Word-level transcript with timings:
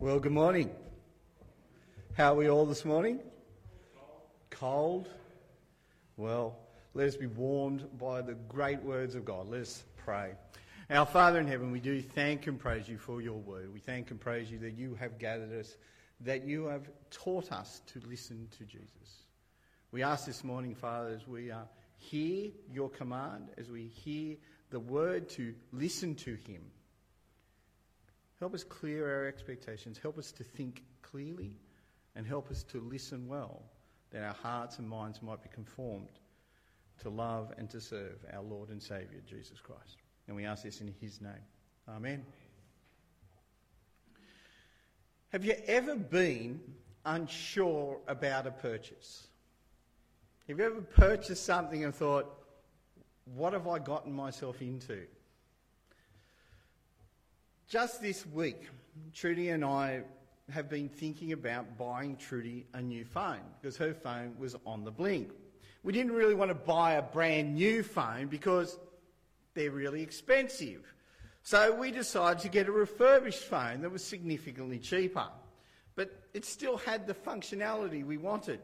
Well, 0.00 0.18
good 0.18 0.32
morning. 0.32 0.70
How 2.16 2.32
are 2.32 2.36
we 2.36 2.48
all 2.48 2.64
this 2.64 2.86
morning? 2.86 3.20
Cold. 4.48 5.10
Well, 6.16 6.56
let 6.94 7.06
us 7.06 7.16
be 7.16 7.26
warmed 7.26 7.86
by 7.98 8.22
the 8.22 8.32
great 8.32 8.82
words 8.82 9.14
of 9.14 9.26
God. 9.26 9.50
Let 9.50 9.60
us 9.60 9.84
pray. 9.98 10.32
Our 10.88 11.04
Father 11.04 11.38
in 11.38 11.46
heaven, 11.46 11.70
we 11.70 11.80
do 11.80 12.00
thank 12.00 12.46
and 12.46 12.58
praise 12.58 12.88
you 12.88 12.96
for 12.96 13.20
your 13.20 13.36
word. 13.36 13.70
We 13.74 13.78
thank 13.78 14.10
and 14.10 14.18
praise 14.18 14.50
you 14.50 14.58
that 14.60 14.72
you 14.72 14.94
have 14.94 15.18
gathered 15.18 15.52
us, 15.52 15.76
that 16.22 16.46
you 16.46 16.64
have 16.68 16.88
taught 17.10 17.52
us 17.52 17.82
to 17.88 18.00
listen 18.08 18.48
to 18.56 18.64
Jesus. 18.64 19.26
We 19.92 20.02
ask 20.02 20.24
this 20.24 20.42
morning, 20.42 20.74
Father, 20.74 21.10
as 21.10 21.28
we 21.28 21.50
uh, 21.50 21.58
hear 21.98 22.52
your 22.72 22.88
command, 22.88 23.50
as 23.58 23.68
we 23.68 23.88
hear 23.88 24.36
the 24.70 24.80
word 24.80 25.28
to 25.30 25.54
listen 25.72 26.14
to 26.14 26.36
him 26.36 26.62
Help 28.40 28.54
us 28.54 28.64
clear 28.64 29.06
our 29.06 29.26
expectations. 29.26 29.98
Help 29.98 30.18
us 30.18 30.32
to 30.32 30.42
think 30.42 30.82
clearly 31.02 31.52
and 32.16 32.26
help 32.26 32.50
us 32.50 32.62
to 32.64 32.80
listen 32.80 33.28
well, 33.28 33.62
that 34.10 34.24
our 34.24 34.34
hearts 34.42 34.78
and 34.78 34.88
minds 34.88 35.22
might 35.22 35.42
be 35.42 35.48
conformed 35.50 36.18
to 36.98 37.10
love 37.10 37.52
and 37.58 37.70
to 37.70 37.80
serve 37.80 38.24
our 38.32 38.42
Lord 38.42 38.70
and 38.70 38.82
Saviour, 38.82 39.20
Jesus 39.26 39.60
Christ. 39.60 39.98
And 40.26 40.36
we 40.36 40.44
ask 40.44 40.64
this 40.64 40.80
in 40.80 40.92
His 41.00 41.20
name. 41.20 41.32
Amen. 41.88 42.24
Have 45.28 45.44
you 45.44 45.54
ever 45.66 45.94
been 45.94 46.60
unsure 47.04 47.98
about 48.08 48.46
a 48.46 48.50
purchase? 48.50 49.28
Have 50.48 50.58
you 50.58 50.64
ever 50.64 50.80
purchased 50.80 51.44
something 51.44 51.84
and 51.84 51.94
thought, 51.94 52.26
what 53.36 53.52
have 53.52 53.68
I 53.68 53.78
gotten 53.78 54.12
myself 54.12 54.60
into? 54.60 55.02
Just 57.70 58.02
this 58.02 58.26
week, 58.26 58.66
Trudy 59.14 59.50
and 59.50 59.64
I 59.64 60.02
have 60.52 60.68
been 60.68 60.88
thinking 60.88 61.30
about 61.30 61.78
buying 61.78 62.16
Trudy 62.16 62.66
a 62.74 62.82
new 62.82 63.04
phone 63.04 63.42
because 63.62 63.76
her 63.76 63.94
phone 63.94 64.34
was 64.40 64.56
on 64.66 64.82
the 64.82 64.90
blink. 64.90 65.30
We 65.84 65.92
didn't 65.92 66.10
really 66.10 66.34
want 66.34 66.48
to 66.48 66.56
buy 66.56 66.94
a 66.94 67.02
brand 67.02 67.54
new 67.54 67.84
phone 67.84 68.26
because 68.26 68.76
they're 69.54 69.70
really 69.70 70.02
expensive. 70.02 70.92
So 71.44 71.72
we 71.72 71.92
decided 71.92 72.42
to 72.42 72.48
get 72.48 72.66
a 72.66 72.72
refurbished 72.72 73.44
phone 73.44 73.82
that 73.82 73.92
was 73.92 74.02
significantly 74.02 74.80
cheaper. 74.80 75.28
But 75.94 76.10
it 76.34 76.44
still 76.44 76.76
had 76.76 77.06
the 77.06 77.14
functionality 77.14 78.04
we 78.04 78.16
wanted. 78.16 78.58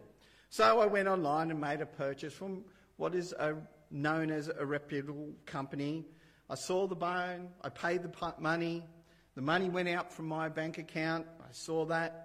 So 0.50 0.80
I 0.80 0.86
went 0.86 1.06
online 1.06 1.52
and 1.52 1.60
made 1.60 1.80
a 1.80 1.86
purchase 1.86 2.32
from 2.32 2.64
what 2.96 3.14
is 3.14 3.32
a, 3.34 3.54
known 3.88 4.32
as 4.32 4.48
a 4.48 4.66
reputable 4.66 5.28
company. 5.46 6.04
I 6.50 6.56
saw 6.56 6.88
the 6.88 6.96
phone, 6.96 7.50
I 7.62 7.68
paid 7.68 8.02
the 8.02 8.32
money, 8.40 8.82
the 9.36 9.42
money 9.42 9.68
went 9.68 9.88
out 9.88 10.12
from 10.12 10.26
my 10.26 10.48
bank 10.48 10.78
account. 10.78 11.26
I 11.40 11.52
saw 11.52 11.84
that. 11.84 12.22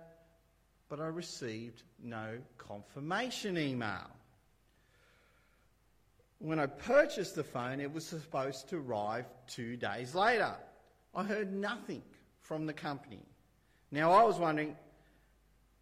But 0.90 1.00
I 1.00 1.08
received 1.08 1.84
no 2.02 2.38
confirmation 2.58 3.58
email. 3.58 4.09
When 6.40 6.58
I 6.58 6.66
purchased 6.66 7.36
the 7.36 7.44
phone, 7.44 7.80
it 7.80 7.94
was 7.94 8.06
supposed 8.06 8.70
to 8.70 8.78
arrive 8.78 9.26
two 9.48 9.78
days 9.78 10.16
later. 10.16 10.56
I 11.14 11.23
heard 11.23 11.53
nothing 11.53 12.02
from 12.40 12.66
the 12.66 12.73
company. 12.73 13.22
Now, 13.92 14.14
I 14.14 14.23
was 14.23 14.38
wondering, 14.40 14.75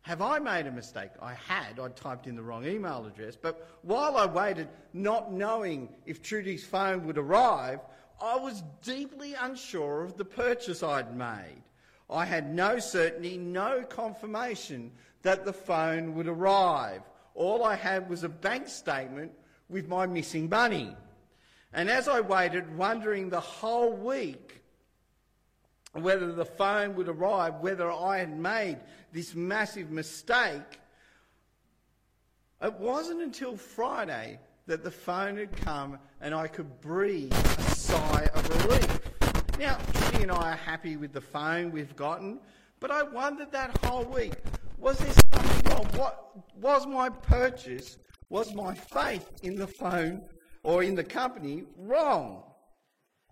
have 0.02 0.22
I 0.22 0.40
made 0.40 0.66
a 0.66 0.72
mistake? 0.72 1.12
I 1.22 1.34
had. 1.34 1.80
I 1.80 1.90
typed 1.90 2.26
in 2.26 2.36
the 2.36 2.42
wrong 2.42 2.66
email 2.66 3.06
address. 3.06 3.36
But 3.36 3.68
while 3.84 4.18
I 4.18 4.26
waited, 4.26 4.68
not 4.94 5.32
knowing 5.32 5.90
if 6.06 6.24
Trudy's 6.24 6.66
phone 6.66 7.06
would 7.06 7.18
arrive, 7.18 7.80
I 8.22 8.36
was 8.38 8.64
deeply 8.84 9.34
unsure 9.34 10.04
of 10.04 10.18
the 10.18 10.26
purchase 10.26 10.84
I'd 10.84 11.16
made. 11.16 11.64
I 12.10 12.26
had 12.26 12.54
no 12.54 12.80
certainty, 12.80 13.38
no 13.38 13.84
confirmation 13.84 14.92
that 15.22 15.46
the 15.46 15.54
phone 15.54 16.16
would 16.16 16.28
arrive. 16.28 17.02
All 17.36 17.64
I 17.64 17.76
had 17.76 18.10
was 18.10 18.24
a 18.24 18.30
bank 18.30 18.68
statement 18.68 19.32
with 19.70 19.88
my 19.88 20.06
missing 20.06 20.50
money. 20.50 20.96
And 21.72 21.90
as 21.90 22.08
I 22.08 22.20
waited, 22.20 22.76
wondering 22.78 23.30
the 23.30 23.40
whole 23.40 23.92
week 23.92 24.64
whether 25.94 26.32
the 26.32 26.46
phone 26.46 26.96
would 26.96 27.08
arrive, 27.08 27.56
whether 27.62 27.92
I 27.92 28.18
had 28.18 28.38
made 28.38 28.78
this 29.14 29.36
massive 29.36 29.92
mistake, 29.92 30.80
it 32.62 32.74
wasn't 32.74 33.22
until 33.22 33.56
Friday 33.56 34.40
that 34.68 34.84
the 34.84 34.92
phone 34.92 35.38
had 35.38 35.56
come 35.56 36.00
and 36.22 36.34
I 36.34 36.48
could 36.48 36.82
breathe 36.82 37.34
sigh 38.00 38.30
of 38.34 38.66
relief. 38.66 39.00
Now, 39.60 39.78
Trudy 39.94 40.24
and 40.24 40.32
I 40.32 40.54
are 40.54 40.56
happy 40.56 40.96
with 40.96 41.12
the 41.12 41.22
phone 41.22 41.72
we've 41.72 41.96
gotten, 41.96 42.40
but 42.80 42.92
I 42.92 43.04
wondered 43.04 43.52
that 43.52 43.78
whole 43.84 44.06
week, 44.06 44.36
was 44.78 44.98
there 45.00 45.12
something 45.34 45.72
wrong? 45.72 45.86
What 45.96 46.32
was 46.56 46.88
my 46.88 47.10
purchase, 47.10 47.98
was 48.30 48.54
my 48.54 48.74
faith 48.74 49.30
in 49.44 49.56
the 49.56 49.68
phone 49.68 50.22
or 50.64 50.84
in 50.84 50.96
the 50.96 51.04
company 51.04 51.64
wrong? 51.76 52.44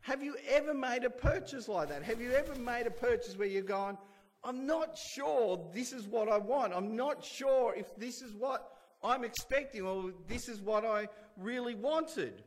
Have 0.01 0.22
you 0.22 0.35
ever 0.50 0.73
made 0.73 1.06
a 1.06 1.09
purchase 1.09 1.67
like 1.69 1.88
that? 1.89 2.03
Have 2.03 2.22
you 2.22 2.31
ever 2.31 2.56
made 2.56 2.88
a 2.88 2.91
purchase 2.91 3.38
where 3.38 3.47
you're 3.47 3.61
going, 3.61 3.97
I'm 4.44 4.67
not 4.67 4.97
sure 4.97 5.59
this 5.73 5.94
is 5.94 6.07
what 6.07 6.27
I 6.29 6.38
want. 6.38 6.73
I'm 6.73 6.95
not 6.95 7.23
sure 7.23 7.73
if 7.75 7.95
this 7.95 8.22
is 8.22 8.33
what 8.33 8.69
I'm 9.03 9.23
expecting 9.23 9.83
or 9.83 10.11
this 10.27 10.50
is 10.50 10.59
what 10.61 10.85
I 10.85 11.07
really 11.38 11.75
wanted. 11.75 12.44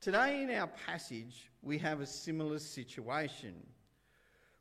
Today, 0.00 0.44
in 0.44 0.50
our 0.52 0.68
passage, 0.86 1.50
we 1.60 1.76
have 1.78 2.00
a 2.00 2.06
similar 2.06 2.60
situation. 2.60 3.54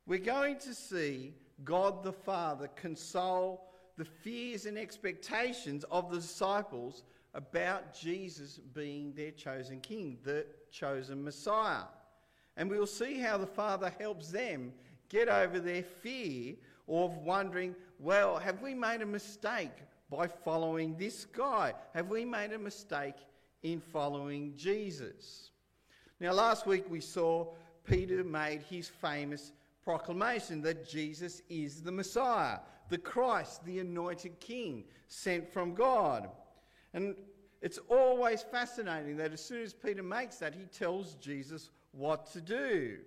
We're 0.07 0.17
going 0.17 0.57
to 0.59 0.73
see 0.73 1.35
God 1.63 2.01
the 2.01 2.11
Father 2.11 2.67
console 2.75 3.63
the 3.97 4.05
fears 4.05 4.65
and 4.65 4.79
expectations 4.79 5.85
of 5.91 6.09
the 6.09 6.17
disciples 6.17 7.03
about 7.35 7.93
Jesus 7.93 8.59
being 8.73 9.13
their 9.13 9.29
chosen 9.29 9.79
king, 9.79 10.17
the 10.23 10.43
chosen 10.71 11.23
Messiah. 11.23 11.85
And 12.55 12.67
we'll 12.67 12.87
see 12.87 13.19
how 13.19 13.37
the 13.37 13.45
Father 13.45 13.93
helps 13.99 14.29
them 14.29 14.73
get 15.07 15.29
over 15.29 15.59
their 15.59 15.83
fear 15.83 16.55
of 16.87 17.15
wondering, 17.17 17.75
well, 17.99 18.39
have 18.39 18.63
we 18.63 18.73
made 18.73 19.03
a 19.03 19.05
mistake? 19.05 19.71
by 20.09 20.27
following 20.27 20.95
this 20.97 21.25
guy? 21.25 21.73
Have 21.93 22.09
we 22.09 22.23
made 22.25 22.53
a 22.53 22.59
mistake 22.59 23.15
in 23.63 23.79
following 23.79 24.53
Jesus? 24.55 25.51
Now, 26.19 26.33
last 26.33 26.65
week 26.65 26.85
we 26.89 26.99
saw 26.99 27.47
Peter 27.83 28.23
made 28.23 28.61
his 28.63 28.87
famous 28.89 29.51
proclamation 29.83 30.61
that 30.61 30.87
Jesus 30.87 31.41
is 31.49 31.81
the 31.81 31.91
Messiah, 31.91 32.59
the 32.89 32.97
Christ, 32.97 33.63
the 33.65 33.79
anointed 33.79 34.39
King 34.39 34.83
sent 35.07 35.51
from 35.51 35.73
God. 35.73 36.29
And 36.93 37.15
it's 37.61 37.79
always 37.89 38.43
fascinating 38.43 39.17
that 39.17 39.33
as 39.33 39.43
soon 39.43 39.63
as 39.63 39.73
Peter 39.73 40.03
makes 40.03 40.37
that, 40.37 40.53
he 40.53 40.65
tells 40.65 41.15
Jesus 41.15 41.69
what 41.91 42.25
to 42.33 42.41
do. 42.41 42.97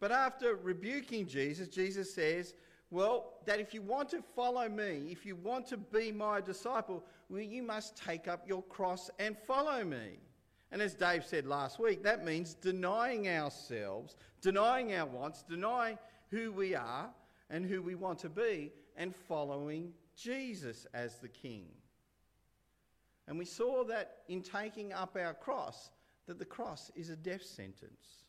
But 0.00 0.12
after 0.12 0.56
rebuking 0.56 1.26
Jesus, 1.26 1.68
Jesus 1.68 2.12
says, 2.12 2.54
well, 2.90 3.34
that 3.46 3.60
if 3.60 3.74
you 3.74 3.82
want 3.82 4.08
to 4.10 4.22
follow 4.34 4.68
me, 4.68 5.08
if 5.10 5.26
you 5.26 5.36
want 5.36 5.66
to 5.68 5.76
be 5.76 6.12
my 6.12 6.40
disciple, 6.40 7.04
well, 7.28 7.42
you 7.42 7.62
must 7.62 7.96
take 7.96 8.28
up 8.28 8.46
your 8.46 8.62
cross 8.62 9.10
and 9.18 9.36
follow 9.36 9.84
me. 9.84 10.18
And 10.72 10.82
as 10.82 10.94
Dave 10.94 11.24
said 11.24 11.46
last 11.46 11.78
week, 11.78 12.02
that 12.02 12.24
means 12.24 12.54
denying 12.54 13.28
ourselves, 13.28 14.16
denying 14.40 14.94
our 14.94 15.06
wants, 15.06 15.42
denying 15.42 15.98
who 16.30 16.52
we 16.52 16.74
are 16.74 17.10
and 17.50 17.64
who 17.64 17.82
we 17.82 17.94
want 17.94 18.18
to 18.20 18.28
be, 18.28 18.72
and 18.96 19.14
following 19.14 19.92
Jesus 20.16 20.86
as 20.94 21.18
the 21.18 21.28
King. 21.28 21.66
And 23.28 23.38
we 23.38 23.44
saw 23.44 23.84
that 23.84 24.18
in 24.28 24.42
taking 24.42 24.92
up 24.92 25.16
our 25.16 25.34
cross, 25.34 25.90
that 26.26 26.38
the 26.38 26.44
cross 26.44 26.90
is 26.94 27.10
a 27.10 27.16
death 27.16 27.44
sentence. 27.44 28.24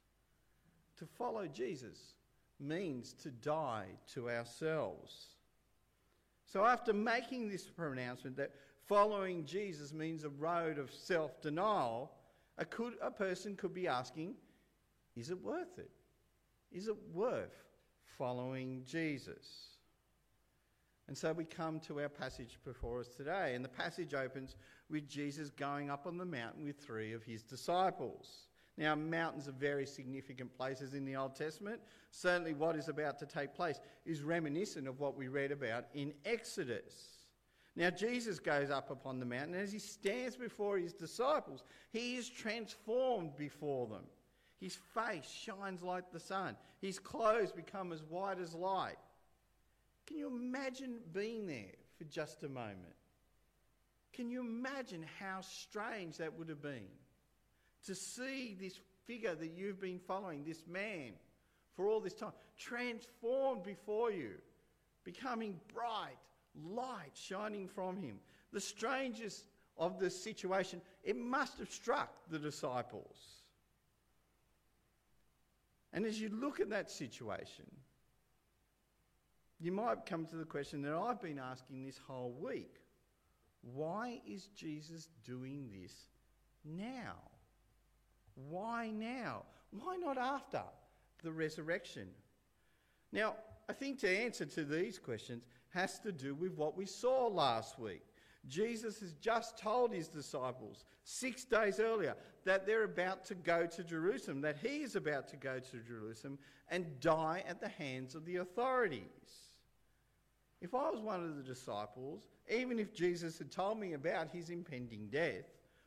To 0.97 1.05
follow 1.05 1.47
Jesus 1.47 2.15
means 2.59 3.13
to 3.13 3.29
die 3.29 3.85
to 4.13 4.29
ourselves. 4.29 5.35
So, 6.45 6.65
after 6.65 6.93
making 6.93 7.49
this 7.49 7.65
pronouncement 7.65 8.37
that 8.37 8.51
following 8.87 9.45
Jesus 9.45 9.93
means 9.93 10.23
a 10.23 10.29
road 10.29 10.77
of 10.77 10.91
self 10.91 11.41
denial, 11.41 12.11
a, 12.57 12.65
could, 12.65 12.93
a 13.01 13.11
person 13.11 13.55
could 13.55 13.73
be 13.73 13.87
asking, 13.87 14.35
is 15.15 15.29
it 15.29 15.41
worth 15.43 15.77
it? 15.77 15.91
Is 16.71 16.87
it 16.87 16.95
worth 17.13 17.63
following 18.17 18.83
Jesus? 18.85 19.77
And 21.07 21.17
so 21.17 21.31
we 21.31 21.45
come 21.45 21.79
to 21.81 22.01
our 22.01 22.09
passage 22.09 22.59
before 22.65 22.99
us 22.99 23.07
today, 23.07 23.53
and 23.55 23.63
the 23.63 23.69
passage 23.69 24.13
opens 24.13 24.55
with 24.89 25.07
Jesus 25.07 25.49
going 25.49 25.89
up 25.89 26.05
on 26.05 26.17
the 26.17 26.25
mountain 26.25 26.65
with 26.65 26.77
three 26.77 27.13
of 27.13 27.23
his 27.23 27.43
disciples. 27.43 28.47
Now, 28.77 28.93
mountains 28.93 29.47
are 29.47 29.53
very 29.53 29.85
significant 29.85 30.55
places 30.55 30.93
in 30.93 31.05
the 31.05 31.15
Old 31.15 31.35
Testament. 31.35 31.81
Certainly, 32.11 32.55
what 32.55 32.75
is 32.75 32.89
about 32.89 33.17
to 33.19 33.25
take 33.25 33.55
place 33.55 33.79
is 34.05 34.21
reminiscent 34.21 34.87
of 34.87 34.99
what 34.99 35.17
we 35.17 35.29
read 35.29 35.51
about 35.51 35.85
in 35.93 36.13
Exodus. 36.25 37.16
Now, 37.77 37.91
Jesus 37.91 38.39
goes 38.39 38.71
up 38.71 38.89
upon 38.89 39.19
the 39.19 39.25
mountain, 39.25 39.53
and 39.53 39.63
as 39.63 39.71
he 39.71 39.77
stands 39.77 40.35
before 40.35 40.79
his 40.79 40.93
disciples, 40.93 41.63
he 41.91 42.15
is 42.15 42.27
transformed 42.27 43.37
before 43.37 43.85
them. 43.85 44.03
His 44.59 44.75
face 44.95 45.29
shines 45.29 45.83
like 45.83 46.11
the 46.11 46.19
sun, 46.19 46.57
his 46.81 46.97
clothes 46.97 47.51
become 47.51 47.93
as 47.93 48.01
white 48.01 48.39
as 48.39 48.55
light. 48.55 48.97
Can 50.07 50.17
you 50.17 50.27
imagine 50.27 50.95
being 51.13 51.45
there 51.45 51.75
for 51.99 52.05
just 52.05 52.43
a 52.43 52.49
moment? 52.49 52.95
Can 54.11 54.31
you 54.31 54.41
imagine 54.41 55.05
how 55.19 55.41
strange 55.41 56.17
that 56.17 56.35
would 56.35 56.49
have 56.49 56.63
been? 56.63 56.87
To 57.85 57.93
see 57.93 58.57
this 58.59 58.79
figure 59.05 59.35
that 59.35 59.51
you've 59.55 59.79
been 59.79 59.99
following, 59.99 60.43
this 60.43 60.63
man, 60.67 61.11
for 61.75 61.87
all 61.87 61.99
this 61.99 62.15
time, 62.15 62.33
transformed 62.57 63.61
before 63.61 64.11
you, 64.11 64.31
becoming 65.03 65.59
bright, 65.71 66.17
light 66.63 67.11
shining 67.13 67.67
from 67.67 67.97
him. 67.97 68.19
The 68.51 68.61
strangest 68.61 69.45
of 69.77 69.99
the 69.99 70.09
situation, 70.09 70.81
it 71.03 71.17
must 71.17 71.59
have 71.59 71.71
struck 71.71 72.13
the 72.29 72.39
disciples. 72.39 73.15
And 75.93 76.05
as 76.05 76.19
you 76.19 76.29
look 76.29 76.59
at 76.59 76.69
that 76.69 76.91
situation, 76.91 77.65
you 79.59 79.71
might 79.71 80.05
come 80.05 80.25
to 80.27 80.35
the 80.35 80.45
question 80.45 80.81
that 80.83 80.93
I've 80.93 81.21
been 81.21 81.39
asking 81.39 81.85
this 81.85 81.97
whole 81.97 82.35
week 82.39 82.75
why 83.73 84.21
is 84.25 84.47
Jesus 84.55 85.09
doing 85.25 85.69
this 85.73 85.91
now? 86.63 87.15
Why 88.35 88.91
now? 88.91 89.43
Why 89.71 89.97
not 89.97 90.17
after 90.17 90.61
the 91.23 91.31
resurrection? 91.31 92.07
Now, 93.11 93.35
I 93.67 93.73
think 93.73 93.99
to 93.99 94.09
answer 94.09 94.45
to 94.45 94.63
these 94.63 94.99
questions 94.99 95.43
has 95.73 95.99
to 95.99 96.11
do 96.11 96.33
with 96.33 96.53
what 96.55 96.77
we 96.77 96.85
saw 96.85 97.27
last 97.27 97.79
week. 97.79 98.03
Jesus 98.47 98.99
has 99.01 99.13
just 99.13 99.57
told 99.57 99.93
his 99.93 100.07
disciples 100.07 100.85
six 101.03 101.43
days 101.43 101.79
earlier 101.79 102.15
that 102.45 102.65
they're 102.65 102.85
about 102.85 103.25
to 103.25 103.35
go 103.35 103.65
to 103.65 103.83
Jerusalem, 103.83 104.41
that 104.41 104.57
he 104.57 104.83
is 104.83 104.95
about 104.95 105.27
to 105.29 105.35
go 105.35 105.59
to 105.59 105.77
Jerusalem 105.79 106.37
and 106.69 106.99
die 106.99 107.43
at 107.47 107.59
the 107.59 107.67
hands 107.67 108.15
of 108.15 108.25
the 108.25 108.37
authorities. 108.37 109.03
If 110.61 110.73
I 110.73 110.89
was 110.89 111.01
one 111.01 111.23
of 111.23 111.35
the 111.35 111.43
disciples, 111.43 112.27
even 112.49 112.79
if 112.79 112.93
Jesus 112.93 113.37
had 113.37 113.51
told 113.51 113.79
me 113.79 113.93
about 113.93 114.29
his 114.29 114.49
impending 114.49 115.07
death, 115.09 115.45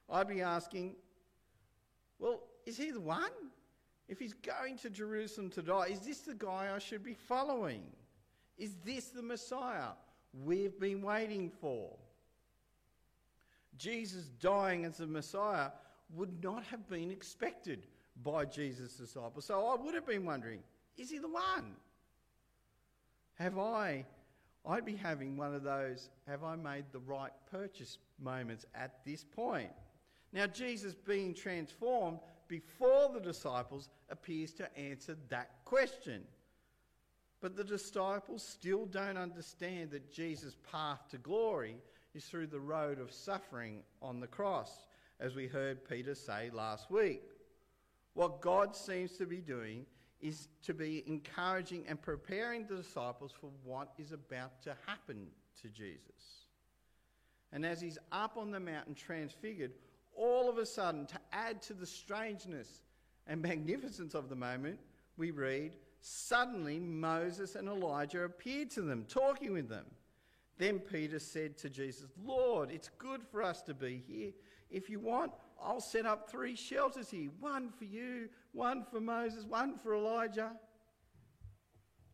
I'd 0.08 0.28
be 0.28 0.42
asking, 0.42 0.96
well, 2.18 2.42
is 2.66 2.76
he 2.76 2.90
the 2.90 3.00
one? 3.00 3.30
If 4.08 4.18
he's 4.18 4.34
going 4.34 4.76
to 4.78 4.90
Jerusalem 4.90 5.50
to 5.50 5.62
die, 5.62 5.86
is 5.86 6.00
this 6.00 6.20
the 6.20 6.34
guy 6.34 6.70
I 6.74 6.78
should 6.78 7.02
be 7.02 7.14
following? 7.14 7.82
Is 8.60 8.76
this 8.84 9.06
the 9.06 9.22
Messiah 9.22 9.92
we've 10.44 10.78
been 10.78 11.00
waiting 11.00 11.50
for? 11.60 11.96
Jesus 13.78 14.26
dying 14.38 14.84
as 14.84 14.98
the 14.98 15.06
Messiah 15.06 15.70
would 16.14 16.44
not 16.44 16.62
have 16.64 16.86
been 16.86 17.10
expected 17.10 17.86
by 18.22 18.44
Jesus' 18.44 18.92
disciples. 18.92 19.46
So 19.46 19.66
I 19.66 19.82
would 19.82 19.94
have 19.94 20.06
been 20.06 20.26
wondering, 20.26 20.60
is 20.98 21.10
he 21.10 21.16
the 21.16 21.28
one? 21.28 21.74
Have 23.36 23.58
I, 23.58 24.04
I'd 24.68 24.84
be 24.84 24.94
having 24.94 25.38
one 25.38 25.54
of 25.54 25.62
those, 25.62 26.10
have 26.28 26.44
I 26.44 26.54
made 26.56 26.84
the 26.92 26.98
right 26.98 27.32
purchase 27.50 27.96
moments 28.22 28.66
at 28.74 29.02
this 29.06 29.24
point? 29.24 29.70
Now, 30.34 30.46
Jesus 30.46 30.94
being 30.94 31.32
transformed 31.32 32.18
before 32.46 33.10
the 33.14 33.20
disciples 33.20 33.88
appears 34.10 34.52
to 34.54 34.78
answer 34.78 35.16
that 35.30 35.50
question. 35.64 36.24
But 37.40 37.56
the 37.56 37.64
disciples 37.64 38.42
still 38.42 38.86
don't 38.86 39.16
understand 39.16 39.90
that 39.92 40.12
Jesus' 40.12 40.56
path 40.70 41.08
to 41.10 41.18
glory 41.18 41.76
is 42.14 42.24
through 42.24 42.48
the 42.48 42.60
road 42.60 43.00
of 43.00 43.12
suffering 43.12 43.82
on 44.02 44.20
the 44.20 44.26
cross, 44.26 44.84
as 45.20 45.34
we 45.34 45.46
heard 45.46 45.88
Peter 45.88 46.14
say 46.14 46.50
last 46.52 46.90
week. 46.90 47.22
What 48.14 48.40
God 48.40 48.76
seems 48.76 49.16
to 49.18 49.26
be 49.26 49.38
doing 49.38 49.86
is 50.20 50.48
to 50.64 50.74
be 50.74 51.02
encouraging 51.06 51.84
and 51.88 52.00
preparing 52.00 52.66
the 52.66 52.76
disciples 52.76 53.32
for 53.32 53.50
what 53.64 53.92
is 53.96 54.12
about 54.12 54.62
to 54.62 54.76
happen 54.86 55.28
to 55.62 55.68
Jesus. 55.68 56.46
And 57.52 57.64
as 57.64 57.80
he's 57.80 57.98
up 58.12 58.36
on 58.36 58.50
the 58.50 58.60
mountain 58.60 58.94
transfigured, 58.94 59.72
all 60.14 60.50
of 60.50 60.58
a 60.58 60.66
sudden, 60.66 61.06
to 61.06 61.18
add 61.32 61.62
to 61.62 61.74
the 61.74 61.86
strangeness 61.86 62.82
and 63.26 63.40
magnificence 63.40 64.14
of 64.14 64.28
the 64.28 64.36
moment, 64.36 64.78
we 65.16 65.30
read, 65.30 65.76
Suddenly 66.00 66.78
Moses 66.78 67.54
and 67.54 67.68
Elijah 67.68 68.24
appeared 68.24 68.70
to 68.70 68.82
them, 68.82 69.04
talking 69.08 69.52
with 69.52 69.68
them. 69.68 69.84
Then 70.56 70.78
Peter 70.78 71.18
said 71.18 71.56
to 71.58 71.70
Jesus, 71.70 72.10
Lord, 72.22 72.70
it's 72.70 72.90
good 72.98 73.22
for 73.22 73.42
us 73.42 73.62
to 73.62 73.74
be 73.74 74.02
here. 74.06 74.32
If 74.70 74.88
you 74.88 75.00
want, 75.00 75.32
I'll 75.62 75.80
set 75.80 76.06
up 76.06 76.30
three 76.30 76.56
shelters 76.56 77.10
here 77.10 77.30
one 77.40 77.70
for 77.70 77.84
you, 77.84 78.28
one 78.52 78.84
for 78.90 79.00
Moses, 79.00 79.44
one 79.44 79.76
for 79.76 79.94
Elijah. 79.94 80.52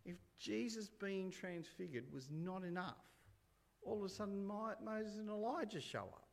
If 0.05 0.17
Jesus 0.39 0.89
being 0.89 1.31
transfigured 1.31 2.05
was 2.13 2.29
not 2.31 2.65
enough, 2.65 2.97
all 3.83 3.99
of 3.99 4.05
a 4.05 4.09
sudden 4.09 4.45
Moses 4.45 5.17
and 5.17 5.29
Elijah 5.29 5.81
show 5.81 6.09
up. 6.15 6.27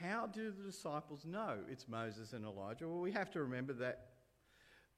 How 0.00 0.26
do 0.26 0.50
the 0.50 0.62
disciples 0.62 1.24
know 1.26 1.58
it's 1.68 1.88
Moses 1.88 2.32
and 2.32 2.44
Elijah? 2.44 2.88
Well, 2.88 3.00
we 3.00 3.10
have 3.12 3.30
to 3.32 3.42
remember 3.42 3.72
that 3.74 4.07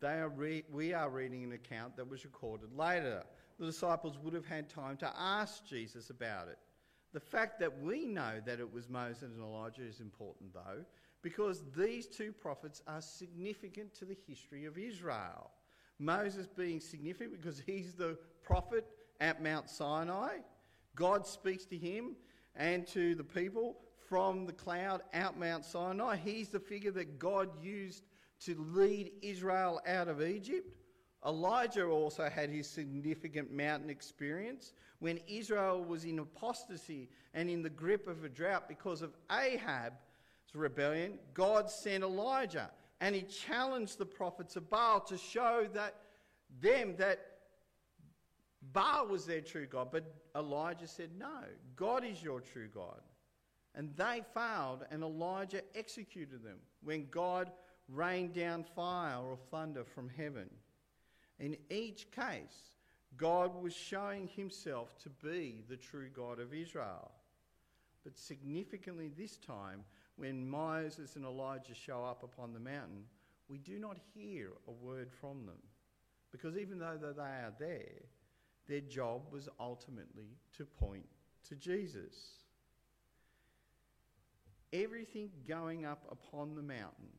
they 0.00 0.14
are 0.14 0.28
re- 0.28 0.64
we 0.72 0.92
are 0.92 1.10
reading 1.10 1.44
an 1.44 1.52
account 1.52 1.96
that 1.96 2.08
was 2.08 2.24
recorded 2.24 2.72
later 2.76 3.22
the 3.60 3.66
disciples 3.66 4.18
would 4.18 4.32
have 4.32 4.46
had 4.46 4.70
time 4.70 4.96
to 4.96 5.12
ask 5.16 5.66
Jesus 5.66 6.08
about 6.08 6.48
it. 6.48 6.58
The 7.12 7.20
fact 7.20 7.60
that 7.60 7.82
we 7.82 8.06
know 8.06 8.40
that 8.46 8.58
it 8.58 8.72
was 8.72 8.88
Moses 8.88 9.22
and 9.34 9.42
Elijah 9.42 9.82
is 9.82 10.00
important, 10.00 10.54
though, 10.54 10.84
because 11.20 11.62
these 11.76 12.06
two 12.06 12.32
prophets 12.32 12.80
are 12.86 13.02
significant 13.02 13.94
to 13.96 14.06
the 14.06 14.16
history 14.26 14.64
of 14.64 14.78
Israel. 14.78 15.50
Moses 15.98 16.46
being 16.46 16.80
significant 16.80 17.32
because 17.32 17.60
he's 17.60 17.92
the 17.92 18.16
prophet 18.42 18.86
at 19.20 19.42
Mount 19.42 19.68
Sinai. 19.68 20.38
God 20.96 21.26
speaks 21.26 21.66
to 21.66 21.76
him 21.76 22.16
and 22.56 22.86
to 22.86 23.14
the 23.14 23.24
people 23.24 23.76
from 24.08 24.46
the 24.46 24.52
cloud 24.52 25.02
out 25.12 25.38
Mount 25.38 25.66
Sinai. 25.66 26.16
He's 26.16 26.48
the 26.48 26.58
figure 26.58 26.92
that 26.92 27.18
God 27.18 27.50
used 27.62 28.04
to 28.44 28.56
lead 28.72 29.12
Israel 29.22 29.80
out 29.86 30.08
of 30.08 30.22
Egypt. 30.22 30.76
Elijah 31.26 31.86
also 31.86 32.28
had 32.28 32.48
his 32.48 32.66
significant 32.68 33.52
mountain 33.52 33.90
experience 33.90 34.72
when 35.00 35.18
Israel 35.28 35.84
was 35.84 36.04
in 36.04 36.18
apostasy 36.18 37.08
and 37.34 37.50
in 37.50 37.62
the 37.62 37.70
grip 37.70 38.06
of 38.06 38.24
a 38.24 38.28
drought 38.28 38.68
because 38.68 39.02
of 39.02 39.14
Ahab's 39.30 39.94
rebellion. 40.54 41.18
God 41.34 41.70
sent 41.70 42.02
Elijah 42.02 42.70
and 43.00 43.14
he 43.14 43.22
challenged 43.22 43.98
the 43.98 44.06
prophets 44.06 44.56
of 44.56 44.68
Baal 44.70 45.00
to 45.00 45.18
show 45.18 45.66
that 45.74 45.94
them 46.60 46.94
that 46.96 47.26
Baal 48.72 49.06
was 49.06 49.24
their 49.24 49.40
true 49.40 49.66
God. 49.66 49.88
But 49.90 50.14
Elijah 50.36 50.86
said, 50.86 51.10
No, 51.18 51.44
God 51.76 52.04
is 52.04 52.22
your 52.22 52.40
true 52.40 52.68
God. 52.72 53.00
And 53.74 53.94
they 53.96 54.22
failed, 54.34 54.84
and 54.90 55.02
Elijah 55.02 55.62
executed 55.74 56.42
them 56.42 56.58
when 56.82 57.06
God 57.10 57.50
rained 57.92 58.34
down 58.34 58.64
fire 58.64 59.18
or 59.18 59.36
thunder 59.50 59.84
from 59.84 60.08
heaven. 60.16 60.48
In 61.38 61.56
each 61.70 62.10
case, 62.10 62.72
God 63.16 63.60
was 63.60 63.74
showing 63.74 64.28
himself 64.28 64.96
to 65.02 65.08
be 65.08 65.62
the 65.68 65.76
true 65.76 66.08
God 66.14 66.38
of 66.38 66.54
Israel. 66.54 67.10
But 68.04 68.16
significantly, 68.16 69.10
this 69.16 69.36
time, 69.36 69.84
when 70.16 70.48
Moses 70.48 71.16
and 71.16 71.24
Elijah 71.24 71.74
show 71.74 72.04
up 72.04 72.22
upon 72.22 72.52
the 72.52 72.60
mountain, 72.60 73.04
we 73.48 73.58
do 73.58 73.78
not 73.78 73.98
hear 74.14 74.50
a 74.68 74.70
word 74.70 75.10
from 75.10 75.44
them. 75.44 75.58
Because 76.30 76.56
even 76.56 76.78
though 76.78 76.98
they 77.00 77.22
are 77.22 77.52
there, 77.58 78.02
their 78.68 78.80
job 78.80 79.22
was 79.32 79.48
ultimately 79.58 80.36
to 80.56 80.64
point 80.64 81.06
to 81.48 81.56
Jesus. 81.56 82.38
Everything 84.72 85.30
going 85.48 85.84
up 85.84 86.04
upon 86.10 86.54
the 86.54 86.62
mountain 86.62 87.10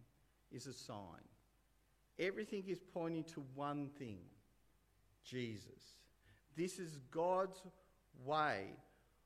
is 0.52 0.68
a 0.68 0.74
sign. 0.74 1.26
Everything 2.20 2.64
is 2.68 2.80
pointing 2.94 3.24
to 3.26 3.44
one 3.56 3.90
thing 3.98 4.20
Jesus. 5.24 5.98
This 6.56 6.80
is 6.80 7.00
God's 7.12 7.62
way, 8.26 8.66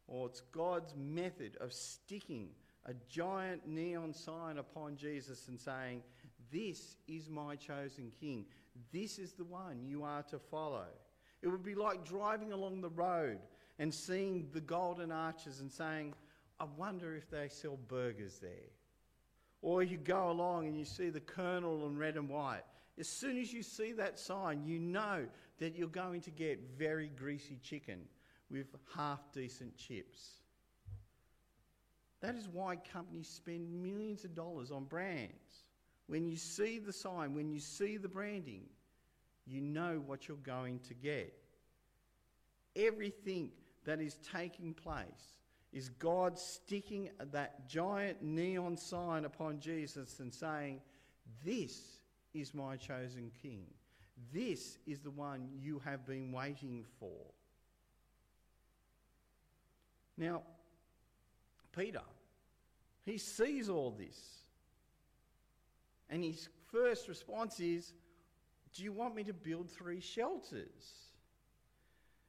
or 0.08 0.28
it's 0.28 0.42
God's 0.42 0.94
method 0.96 1.58
of 1.60 1.74
sticking 1.74 2.50
a 2.86 2.94
giant 3.10 3.68
neon 3.68 4.14
sign 4.14 4.58
upon 4.58 4.96
Jesus 4.96 5.48
and 5.48 5.60
saying, 5.60 6.04
This 6.52 6.98
is 7.08 7.30
my 7.30 7.56
chosen 7.56 8.12
king. 8.20 8.46
This 8.92 9.18
is 9.18 9.34
the 9.34 9.44
one 9.44 9.84
you 9.86 10.04
are 10.04 10.24
to 10.24 10.38
follow. 10.38 10.86
It 11.42 11.48
would 11.48 11.64
be 11.64 11.76
like 11.76 12.06
driving 12.06 12.52
along 12.52 12.82
the 12.82 12.90
road 12.90 13.40
and 13.80 13.94
seeing 13.94 14.48
the 14.52 14.62
golden 14.62 15.12
arches 15.12 15.60
and 15.60 15.72
saying, 15.72 16.14
I 16.60 16.66
wonder 16.78 17.16
if 17.16 17.30
they 17.30 17.50
sell 17.50 17.78
burgers 17.88 18.40
there. 18.40 18.72
Or 19.66 19.82
you 19.82 19.98
go 19.98 20.30
along 20.30 20.68
and 20.68 20.78
you 20.78 20.86
see 20.86 21.10
the 21.10 21.20
colonel 21.20 21.88
in 21.88 21.98
red 21.98 22.18
and 22.18 22.30
white 22.30 22.62
as 22.98 23.08
soon 23.10 23.38
as 23.40 23.52
you 23.52 23.62
see 23.62 23.92
that 23.94 24.20
sign, 24.20 24.64
you 24.64 24.80
know 24.80 25.26
that 25.60 25.76
you're 25.76 25.88
going 25.88 26.22
to 26.22 26.32
get 26.32 26.60
very 26.78 27.10
greasy 27.10 27.60
chicken 27.62 28.02
with 28.50 28.68
half 28.96 29.20
decent 29.34 29.76
chips. 29.76 30.36
That 32.22 32.36
is 32.36 32.48
why 32.48 32.78
companies 32.78 33.28
spend 33.28 33.82
millions 33.82 34.24
of 34.24 34.34
dollars 34.34 34.72
on 34.72 34.86
brands. 34.86 35.64
When 36.08 36.28
you 36.28 36.38
see 36.38 36.80
the 36.80 36.94
sign, 36.94 37.34
when 37.34 37.52
you 37.52 37.60
see 37.60 37.98
the 37.98 38.08
branding, 38.08 38.64
you 39.46 39.62
know 39.62 40.02
what 40.06 40.28
you're 40.28 40.38
going 40.38 40.80
to 40.88 40.94
get. 40.94 41.34
Everything 42.76 43.50
that 43.86 44.00
is 44.00 44.18
taking 44.32 44.74
place 44.74 45.34
is 45.76 45.90
God 45.90 46.40
sticking 46.40 47.10
that 47.32 47.68
giant 47.68 48.24
neon 48.24 48.78
sign 48.78 49.26
upon 49.26 49.60
Jesus 49.60 50.22
and 50.22 50.34
saying, 50.34 50.80
This 51.44 52.00
is 52.34 52.54
my 52.54 52.78
chosen 52.78 53.30
king. 53.42 53.66
This 54.34 54.78
is 54.88 55.02
the 55.02 55.12
one 55.12 55.50
you 55.54 55.82
have 55.84 56.08
been 56.08 56.32
waiting 56.32 56.86
for. 56.98 57.20
Now, 60.18 60.44
Peter, 61.76 62.04
he 63.06 63.18
sees 63.18 63.68
all 63.68 63.92
this. 63.92 64.18
And 66.10 66.24
his 66.24 66.48
first 66.72 67.10
response 67.10 67.60
is, 67.60 67.94
Do 68.74 68.82
you 68.82 68.94
want 68.94 69.14
me 69.14 69.26
to 69.26 69.34
build 69.34 69.70
three 69.70 70.00
shelters? 70.00 71.05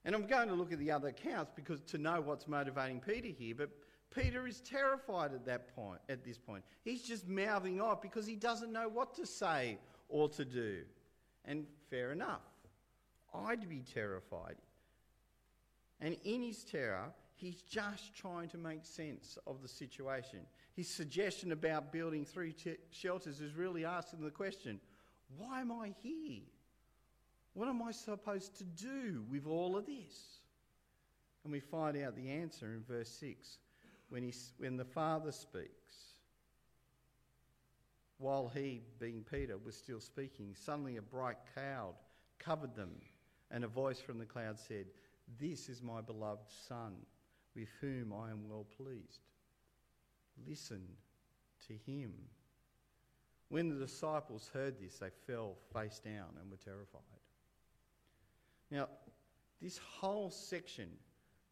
And 0.06 0.14
I'm 0.14 0.24
going 0.26 0.46
to 0.48 0.54
look 0.54 0.72
at 0.72 0.78
the 0.78 0.92
other 0.92 1.08
accounts 1.08 1.50
because 1.56 1.80
to 1.88 1.98
know 1.98 2.20
what's 2.20 2.46
motivating 2.46 3.00
Peter 3.00 3.26
here, 3.26 3.56
but 3.56 3.70
Peter 4.14 4.46
is 4.46 4.60
terrified 4.60 5.34
at 5.34 5.44
that 5.46 5.74
point 5.74 6.00
at 6.08 6.24
this 6.24 6.38
point. 6.38 6.62
He's 6.84 7.02
just 7.02 7.26
mouthing 7.26 7.80
off 7.80 8.00
because 8.00 8.24
he 8.24 8.36
doesn't 8.36 8.72
know 8.72 8.88
what 8.88 9.14
to 9.16 9.26
say 9.26 9.78
or 10.08 10.28
to 10.28 10.44
do. 10.44 10.82
And 11.44 11.66
fair 11.90 12.12
enough. 12.12 12.40
I'd 13.34 13.68
be 13.68 13.82
terrified. 13.92 14.54
And 16.00 16.16
in 16.22 16.40
his 16.40 16.62
terror, 16.62 17.12
he's 17.34 17.60
just 17.62 18.14
trying 18.14 18.48
to 18.50 18.58
make 18.58 18.84
sense 18.84 19.38
of 19.44 19.60
the 19.60 19.68
situation. 19.68 20.38
His 20.74 20.88
suggestion 20.88 21.50
about 21.50 21.92
building 21.92 22.24
three 22.24 22.52
t- 22.52 22.76
shelters 22.90 23.40
is 23.40 23.54
really 23.54 23.84
asking 23.84 24.22
the 24.22 24.30
question 24.30 24.78
why 25.36 25.62
am 25.62 25.72
I 25.72 25.92
here? 26.00 26.42
What 27.56 27.68
am 27.68 27.82
I 27.82 27.90
supposed 27.90 28.58
to 28.58 28.64
do 28.64 29.24
with 29.30 29.46
all 29.46 29.78
of 29.78 29.86
this? 29.86 30.40
And 31.42 31.50
we 31.50 31.58
find 31.58 31.96
out 31.96 32.14
the 32.14 32.28
answer 32.28 32.74
in 32.74 32.84
verse 32.86 33.08
6 33.08 33.56
when, 34.10 34.22
he, 34.22 34.34
when 34.58 34.76
the 34.76 34.84
Father 34.84 35.32
speaks. 35.32 35.94
While 38.18 38.52
he, 38.54 38.82
being 39.00 39.24
Peter, 39.30 39.56
was 39.56 39.74
still 39.74 40.00
speaking, 40.00 40.54
suddenly 40.54 40.98
a 40.98 41.02
bright 41.02 41.38
cloud 41.54 41.94
covered 42.38 42.74
them, 42.74 42.90
and 43.50 43.64
a 43.64 43.68
voice 43.68 44.00
from 44.00 44.18
the 44.18 44.26
cloud 44.26 44.58
said, 44.58 44.84
This 45.40 45.70
is 45.70 45.80
my 45.80 46.02
beloved 46.02 46.50
Son, 46.68 46.94
with 47.54 47.68
whom 47.80 48.12
I 48.12 48.32
am 48.32 48.50
well 48.50 48.66
pleased. 48.76 49.20
Listen 50.46 50.82
to 51.68 51.72
him. 51.90 52.12
When 53.48 53.70
the 53.70 53.76
disciples 53.76 54.50
heard 54.52 54.78
this, 54.78 54.98
they 54.98 55.08
fell 55.26 55.54
face 55.72 56.00
down 56.04 56.36
and 56.38 56.50
were 56.50 56.58
terrified. 56.58 57.15
Now, 58.70 58.88
this 59.60 59.78
whole 59.78 60.30
section 60.30 60.88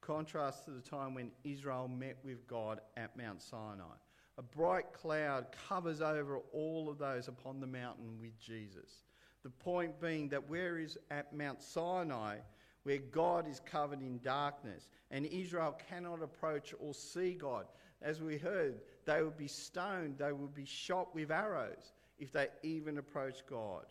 contrasts 0.01 0.65
to 0.67 0.71
the 0.71 0.83
time 0.83 1.15
when 1.15 1.31
Israel 1.45 1.89
met 1.89 2.19
with 2.25 2.47
God 2.47 2.81
at 2.97 3.17
Mount 3.17 3.41
Sinai. 3.41 3.97
A 4.37 4.43
bright 4.43 4.93
cloud 4.93 5.47
covers 5.69 6.01
over 6.01 6.39
all 6.53 6.89
of 6.91 6.99
those 6.99 7.29
upon 7.29 7.61
the 7.61 7.67
mountain 7.67 8.19
with 8.21 8.39
Jesus. 8.39 9.05
The 9.43 9.51
point 9.51 10.01
being 10.01 10.29
that 10.31 10.49
where 10.49 10.79
is 10.79 10.99
at 11.11 11.33
Mount 11.33 11.63
Sinai, 11.63 12.39
where 12.83 12.99
God 12.99 13.49
is 13.49 13.61
covered 13.61 14.01
in 14.01 14.19
darkness, 14.21 14.89
and 15.11 15.25
Israel 15.27 15.79
cannot 15.89 16.23
approach 16.23 16.75
or 16.79 16.93
see 16.93 17.35
God. 17.35 17.67
As 18.03 18.21
we 18.21 18.37
heard, 18.37 18.81
they 19.07 19.23
would 19.23 19.39
be 19.39 19.49
stoned, 19.49 20.19
they 20.19 20.33
would 20.33 20.55
be 20.55 20.67
shot 20.67 21.15
with 21.15 21.31
arrows 21.31 21.93
if 22.19 22.33
they 22.33 22.49
even 22.63 22.99
approached 22.99 23.45
God. 23.49 23.87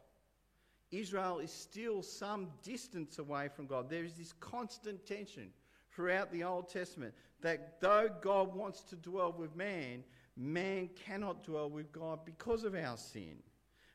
Israel 0.93 1.39
is 1.39 1.51
still 1.51 2.03
some 2.03 2.47
distance 2.61 3.17
away 3.17 3.49
from 3.53 3.65
God. 3.65 3.89
There 3.89 4.03
is 4.03 4.13
this 4.13 4.33
constant 4.39 5.05
tension 5.05 5.49
throughout 5.91 6.31
the 6.31 6.43
Old 6.43 6.69
Testament 6.69 7.13
that 7.41 7.81
though 7.81 8.09
God 8.21 8.53
wants 8.55 8.81
to 8.83 8.95
dwell 8.95 9.33
with 9.35 9.55
man, 9.55 10.03
man 10.37 10.89
cannot 11.05 11.43
dwell 11.43 11.69
with 11.69 11.91
God 11.91 12.19
because 12.25 12.63
of 12.63 12.75
our 12.75 12.97
sin. 12.97 13.37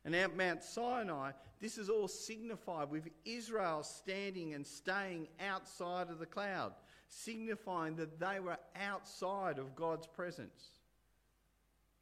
And 0.04 0.14
at 0.14 0.36
Mount 0.36 0.62
Sinai, 0.62 1.32
this 1.60 1.78
is 1.78 1.88
all 1.88 2.08
signified 2.08 2.90
with 2.90 3.08
Israel 3.24 3.82
standing 3.82 4.54
and 4.54 4.66
staying 4.66 5.28
outside 5.40 6.08
of 6.10 6.18
the 6.18 6.26
cloud, 6.26 6.72
signifying 7.08 7.96
that 7.96 8.18
they 8.18 8.40
were 8.40 8.58
outside 8.76 9.58
of 9.58 9.76
God's 9.76 10.06
presence. 10.06 10.70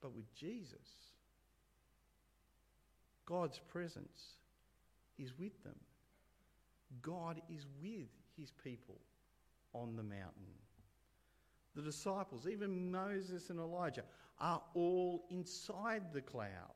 But 0.01 0.15
with 0.15 0.33
Jesus, 0.35 1.11
God's 3.25 3.59
presence 3.59 4.37
is 5.19 5.39
with 5.39 5.63
them. 5.63 5.77
God 7.03 7.41
is 7.49 7.67
with 7.83 8.09
his 8.37 8.51
people 8.51 9.01
on 9.73 9.97
the 9.97 10.03
mountain. 10.03 10.55
The 11.75 11.83
disciples, 11.83 12.47
even 12.47 12.91
Moses 12.91 13.51
and 13.51 13.59
Elijah, 13.59 14.05
are 14.41 14.63
all 14.75 15.25
inside 15.31 16.13
the 16.13 16.23
cloud. 16.23 16.75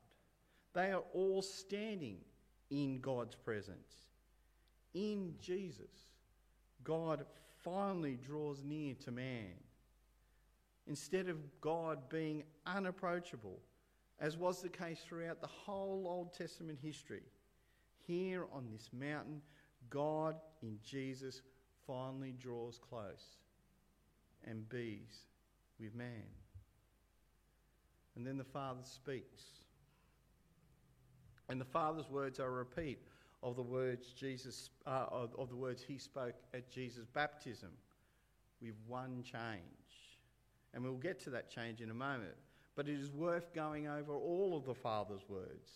They 0.73 0.91
are 0.91 1.03
all 1.13 1.41
standing 1.41 2.17
in 2.69 2.99
God's 2.99 3.35
presence. 3.35 4.05
In 4.93 5.33
Jesus, 5.39 5.91
God 6.83 7.25
finally 7.63 8.17
draws 8.25 8.63
near 8.63 8.95
to 9.03 9.11
man. 9.11 9.53
Instead 10.87 11.29
of 11.29 11.37
God 11.61 12.09
being 12.09 12.43
unapproachable, 12.65 13.59
as 14.19 14.37
was 14.37 14.61
the 14.61 14.69
case 14.69 14.99
throughout 15.07 15.41
the 15.41 15.47
whole 15.47 16.05
Old 16.07 16.33
Testament 16.33 16.79
history, 16.81 17.23
here 18.11 18.45
on 18.51 18.67
this 18.69 18.89
mountain, 18.91 19.41
God 19.89 20.35
in 20.61 20.77
Jesus 20.83 21.41
finally 21.87 22.33
draws 22.33 22.77
close 22.77 23.37
and 24.45 24.67
bees 24.67 25.21
with 25.79 25.95
man. 25.95 26.27
And 28.17 28.27
then 28.27 28.37
the 28.37 28.43
Father 28.43 28.81
speaks. 28.83 29.43
And 31.47 31.59
the 31.59 31.65
Father's 31.65 32.09
words 32.09 32.37
are 32.41 32.47
a 32.47 32.51
repeat 32.51 32.99
of 33.43 33.55
the 33.55 33.63
words 33.63 34.11
Jesus 34.11 34.71
uh, 34.85 35.05
of, 35.09 35.33
of 35.39 35.47
the 35.47 35.55
words 35.55 35.81
he 35.81 35.97
spoke 35.97 36.35
at 36.53 36.69
Jesus' 36.69 37.05
baptism, 37.13 37.71
with 38.61 38.75
one 38.87 39.23
change. 39.23 39.61
And 40.73 40.83
we'll 40.83 40.93
get 40.95 41.17
to 41.23 41.29
that 41.29 41.49
change 41.49 41.79
in 41.79 41.89
a 41.89 41.93
moment. 41.93 42.35
But 42.75 42.89
it 42.89 42.99
is 42.99 43.11
worth 43.11 43.53
going 43.53 43.87
over 43.87 44.13
all 44.13 44.57
of 44.57 44.65
the 44.65 44.75
Father's 44.75 45.27
words. 45.29 45.71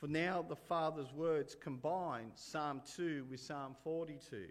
For 0.00 0.08
now, 0.08 0.42
the 0.48 0.56
Father's 0.56 1.12
words 1.12 1.54
combine 1.54 2.32
Psalm 2.34 2.80
2 2.96 3.26
with 3.30 3.38
Psalm 3.38 3.76
42. 3.84 4.46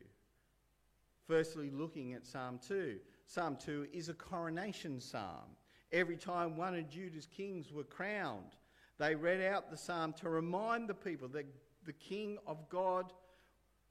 Firstly, 1.27 1.71
looking 1.71 2.13
at 2.13 2.27
Psalm 2.27 2.59
2. 2.67 2.99
Psalm 3.25 3.57
2 3.59 3.87
is 3.91 4.09
a 4.09 4.13
coronation 4.13 5.01
psalm. 5.01 5.55
Every 5.91 6.17
time 6.17 6.55
one 6.55 6.75
of 6.75 6.87
Judah's 6.87 7.25
kings 7.25 7.73
were 7.73 7.83
crowned, 7.83 8.55
they 8.99 9.15
read 9.15 9.41
out 9.41 9.71
the 9.71 9.77
psalm 9.77 10.13
to 10.21 10.29
remind 10.29 10.87
the 10.87 10.93
people 10.93 11.27
that 11.29 11.47
the 11.83 11.93
king 11.93 12.37
of 12.45 12.69
God, 12.69 13.11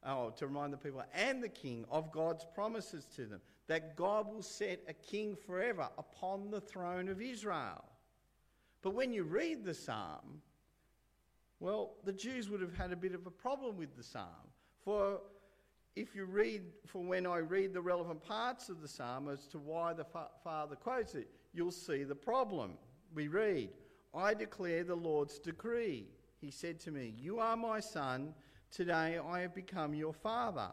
oh, 0.06 0.30
to 0.36 0.46
remind 0.46 0.72
the 0.72 0.76
people 0.76 1.02
and 1.12 1.42
the 1.42 1.48
king 1.48 1.84
of 1.90 2.12
God's 2.12 2.46
promises 2.54 3.04
to 3.16 3.26
them, 3.26 3.40
that 3.66 3.96
God 3.96 4.32
will 4.32 4.42
set 4.42 4.84
a 4.86 4.94
king 4.94 5.34
forever 5.34 5.88
upon 5.98 6.52
the 6.52 6.60
throne 6.60 7.08
of 7.08 7.20
Israel. 7.20 7.84
But 8.80 8.94
when 8.94 9.12
you 9.12 9.24
read 9.24 9.64
the 9.64 9.74
psalm, 9.74 10.40
well, 11.60 11.94
the 12.04 12.12
Jews 12.12 12.48
would 12.50 12.60
have 12.60 12.76
had 12.76 12.92
a 12.92 12.96
bit 12.96 13.14
of 13.14 13.26
a 13.26 13.30
problem 13.30 13.76
with 13.76 13.96
the 13.96 14.02
psalm. 14.02 14.26
For 14.84 15.20
if 15.96 16.14
you 16.14 16.24
read, 16.24 16.62
for 16.86 17.02
when 17.02 17.26
I 17.26 17.38
read 17.38 17.74
the 17.74 17.80
relevant 17.80 18.22
parts 18.22 18.68
of 18.68 18.80
the 18.80 18.88
psalm 18.88 19.28
as 19.28 19.46
to 19.48 19.58
why 19.58 19.92
the 19.92 20.04
fa- 20.04 20.28
Father 20.44 20.76
quotes 20.76 21.14
it, 21.14 21.28
you'll 21.52 21.72
see 21.72 22.04
the 22.04 22.14
problem. 22.14 22.72
We 23.14 23.28
read, 23.28 23.70
I 24.14 24.34
declare 24.34 24.84
the 24.84 24.94
Lord's 24.94 25.38
decree. 25.38 26.06
He 26.40 26.50
said 26.50 26.78
to 26.80 26.92
me, 26.92 27.14
You 27.18 27.40
are 27.40 27.56
my 27.56 27.80
son. 27.80 28.34
Today 28.70 29.18
I 29.18 29.40
have 29.40 29.54
become 29.54 29.94
your 29.94 30.12
father. 30.12 30.70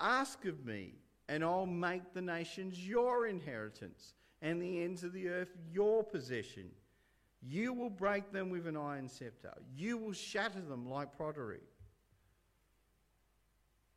Ask 0.00 0.44
of 0.46 0.64
me, 0.64 0.94
and 1.28 1.44
I'll 1.44 1.66
make 1.66 2.12
the 2.12 2.22
nations 2.22 2.86
your 2.86 3.26
inheritance, 3.26 4.14
and 4.42 4.60
the 4.60 4.82
ends 4.82 5.04
of 5.04 5.12
the 5.12 5.28
earth 5.28 5.54
your 5.70 6.02
possession. 6.02 6.70
You 7.48 7.72
will 7.72 7.90
break 7.90 8.32
them 8.32 8.50
with 8.50 8.66
an 8.66 8.76
iron 8.76 9.08
scepter. 9.08 9.52
You 9.76 9.98
will 9.98 10.12
shatter 10.12 10.60
them 10.60 10.88
like 10.88 11.16
pottery. 11.16 11.60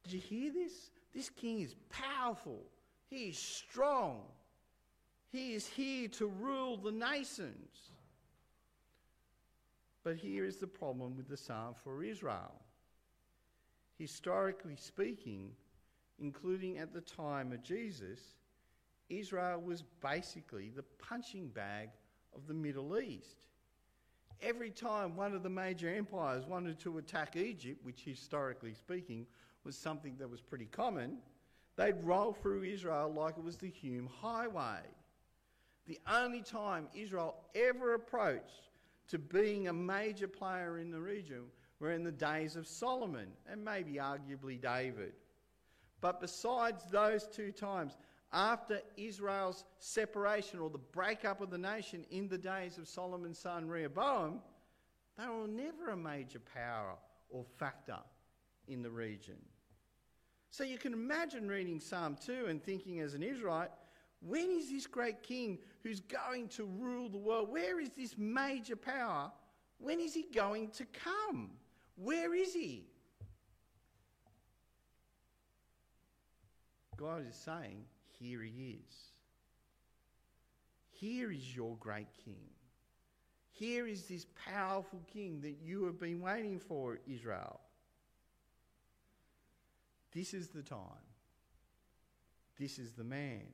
Did 0.04 0.14
you 0.14 0.20
hear 0.20 0.54
this? 0.54 0.92
This 1.14 1.30
king 1.30 1.62
is 1.62 1.76
powerful. 1.90 2.62
He 3.08 3.30
is 3.30 3.40
strong. 3.40 4.22
He 5.32 5.54
is 5.54 5.68
here 5.68 6.08
to 6.10 6.28
rule 6.28 6.78
the 6.78 6.92
nations. 6.92 7.92
But 10.04 10.16
here 10.16 10.46
is 10.46 10.58
the 10.58 10.68
problem 10.68 11.16
with 11.18 11.28
the 11.28 11.38
psalm 11.38 11.74
for 11.84 12.04
Israel. 12.04 12.54
Historically 13.98 14.76
speaking, 14.76 15.52
including 16.20 16.78
at 16.78 16.94
the 16.94 17.02
time 17.02 17.52
of 17.52 17.64
Jesus, 17.64 18.20
Israel 19.10 19.60
was 19.60 19.84
basically 20.02 20.70
the 20.70 20.84
punching 21.00 21.48
bag 21.48 21.90
of 22.36 22.48
the 22.48 22.54
Middle 22.54 23.00
East. 23.00 23.38
every 24.42 24.70
time 24.70 25.16
one 25.16 25.34
of 25.34 25.44
the 25.44 25.50
major 25.50 25.94
empires 25.94 26.46
wanted 26.46 26.80
to 26.80 26.98
attack 26.98 27.36
Egypt, 27.36 27.84
which 27.84 28.02
historically 28.04 28.74
speaking 28.74 29.26
was 29.64 29.76
something 29.76 30.16
that 30.18 30.30
was 30.30 30.42
pretty 30.42 30.66
common, 30.66 31.18
they'd 31.76 32.02
roll 32.04 32.34
through 32.34 32.64
Israel 32.64 33.12
like 33.14 33.38
it 33.38 33.44
was 33.44 33.58
the 33.58 33.70
Hume 33.70 34.10
Highway. 34.22 34.82
The 35.88 36.00
only 36.12 36.42
time 36.42 36.88
Israel 36.94 37.36
ever 37.56 37.96
approached 37.96 38.70
to 39.10 39.18
being 39.18 39.68
a 39.68 39.74
major 39.74 40.28
player 40.28 40.78
in 40.78 40.92
the 40.92 41.02
region 41.02 41.46
were 41.80 41.92
in 41.92 42.04
the 42.04 42.12
days 42.12 42.56
of 42.56 42.68
Solomon 42.68 43.28
and 43.50 43.64
maybe 43.64 43.94
arguably 43.94 44.62
David. 44.62 45.14
But 46.02 46.22
besides 46.22 46.84
those 46.92 47.28
two 47.28 47.52
times, 47.52 47.98
after 48.32 48.82
Israel's 48.96 49.66
separation 49.80 50.60
or 50.60 50.70
the 50.70 50.78
breakup 50.78 51.42
of 51.42 51.50
the 51.50 51.58
nation 51.58 52.06
in 52.12 52.28
the 52.28 52.38
days 52.38 52.78
of 52.78 52.88
Solomon's 52.88 53.40
son 53.40 53.68
Rehoboam, 53.68 54.40
they 55.18 55.28
were 55.28 55.48
never 55.48 55.90
a 55.90 55.98
major 55.98 56.40
power 56.40 56.96
or 57.30 57.44
factor 57.58 57.98
in 58.68 58.82
the 58.82 58.90
region. 58.90 59.38
So 60.52 60.64
you 60.64 60.78
can 60.78 60.94
imagine 60.94 61.48
reading 61.48 61.80
Psalm 61.80 62.18
2 62.24 62.48
and 62.48 62.64
thinking 62.64 63.00
as 63.00 63.14
an 63.14 63.24
Israelite, 63.24 63.72
when 64.22 64.52
is 64.52 64.70
this 64.70 64.86
great 64.86 65.24
king 65.24 65.60
who's 65.84 66.02
going 66.02 66.50
to 66.50 66.66
rule 66.66 67.10
the 67.10 67.18
world? 67.18 67.50
Where 67.50 67.80
is 67.80 67.90
this 67.96 68.16
major 68.18 68.76
power? 68.76 69.32
When 69.78 70.00
is 70.00 70.14
he 70.14 70.26
going 70.34 70.70
to 70.72 70.86
come? 70.86 71.52
Where 71.96 72.34
is 72.34 72.54
he? 72.54 72.86
God 76.98 77.26
is 77.28 77.36
saying, 77.36 77.86
Here 78.20 78.42
he 78.42 78.80
is. 78.86 78.96
Here 80.92 81.32
is 81.32 81.56
your 81.56 81.78
great 81.78 82.08
king. 82.26 82.50
Here 83.52 83.88
is 83.88 84.04
this 84.04 84.26
powerful 84.46 85.02
king 85.12 85.42
that 85.42 85.58
you 85.62 85.86
have 85.86 86.00
been 86.00 86.22
waiting 86.22 86.60
for, 86.60 87.00
Israel. 87.08 87.60
This 90.14 90.34
is 90.34 90.50
the 90.50 90.64
time. 90.64 90.80
This 92.60 92.80
is 92.80 92.92
the 92.94 93.04
man. 93.04 93.48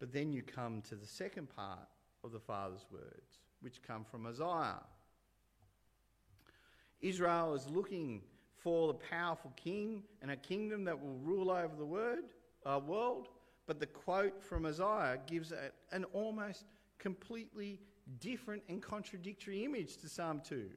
But 0.00 0.12
then 0.12 0.32
you 0.32 0.42
come 0.42 0.82
to 0.88 0.96
the 0.96 1.06
second 1.06 1.48
part 1.54 1.88
of 2.24 2.32
the 2.32 2.40
Father's 2.40 2.86
words, 2.90 3.38
which 3.60 3.82
come 3.82 4.04
from 4.04 4.26
Isaiah. 4.26 4.82
Israel 7.00 7.54
is 7.54 7.68
looking 7.68 8.22
for 8.62 8.88
the 8.88 8.94
powerful 8.94 9.52
king 9.56 10.02
and 10.20 10.30
a 10.30 10.36
kingdom 10.36 10.84
that 10.84 11.00
will 11.00 11.18
rule 11.22 11.50
over 11.50 11.74
the 11.76 11.84
word, 11.84 12.24
uh, 12.64 12.80
world. 12.84 13.28
But 13.66 13.80
the 13.80 13.86
quote 13.86 14.42
from 14.42 14.66
Isaiah 14.66 15.18
gives 15.26 15.52
a, 15.52 15.70
an 15.94 16.04
almost 16.12 16.64
completely 16.98 17.80
different 18.20 18.62
and 18.68 18.82
contradictory 18.82 19.64
image 19.64 19.96
to 19.98 20.08
Psalm 20.08 20.40
2. 20.46 20.68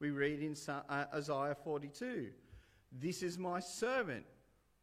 We 0.00 0.10
read 0.10 0.42
in 0.42 0.54
uh, 0.68 1.04
Isaiah 1.14 1.56
42 1.62 2.28
This 2.92 3.22
is 3.22 3.38
my 3.38 3.60
servant, 3.60 4.24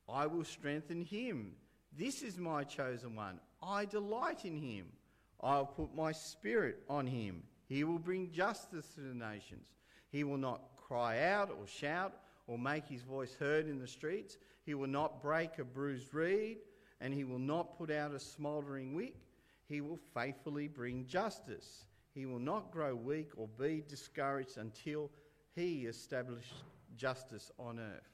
I 0.09 0.25
will 0.27 0.43
strengthen 0.43 1.01
him. 1.01 1.53
This 1.95 2.23
is 2.23 2.37
my 2.37 2.63
chosen 2.63 3.15
one, 3.15 3.39
I 3.61 3.85
delight 3.85 4.45
in 4.45 4.57
him. 4.57 4.87
I'll 5.41 5.65
put 5.65 5.93
my 5.93 6.11
spirit 6.11 6.83
on 6.89 7.05
him. 7.05 7.43
He 7.67 7.83
will 7.83 7.99
bring 7.99 8.31
justice 8.31 8.87
to 8.95 9.01
the 9.01 9.13
nations. 9.13 9.67
He 10.09 10.23
will 10.23 10.37
not 10.37 10.61
cry 10.77 11.23
out 11.23 11.49
or 11.49 11.67
shout 11.67 12.13
or 12.47 12.57
make 12.57 12.87
his 12.87 13.01
voice 13.01 13.35
heard 13.39 13.67
in 13.67 13.79
the 13.79 13.87
streets. 13.87 14.37
He 14.65 14.73
will 14.73 14.87
not 14.87 15.21
break 15.21 15.59
a 15.59 15.63
bruised 15.63 16.13
reed, 16.13 16.57
and 17.01 17.13
he 17.13 17.23
will 17.23 17.39
not 17.39 17.77
put 17.77 17.91
out 17.91 18.13
a 18.13 18.19
smouldering 18.19 18.93
wick. 18.93 19.15
He 19.67 19.81
will 19.81 19.99
faithfully 20.13 20.67
bring 20.67 21.05
justice. 21.05 21.85
He 22.13 22.25
will 22.25 22.39
not 22.39 22.71
grow 22.71 22.95
weak 22.95 23.31
or 23.37 23.47
be 23.47 23.83
discouraged 23.87 24.57
until 24.57 25.09
he 25.55 25.85
establishes 25.85 26.51
justice 26.95 27.51
on 27.57 27.79
earth. 27.79 28.09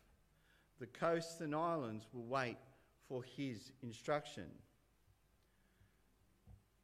The 0.80 0.88
coasts 0.88 1.42
and 1.42 1.54
islands 1.54 2.08
will 2.14 2.26
wait 2.26 2.58
for 3.08 3.24
his 3.24 3.72
instruction. 3.82 4.46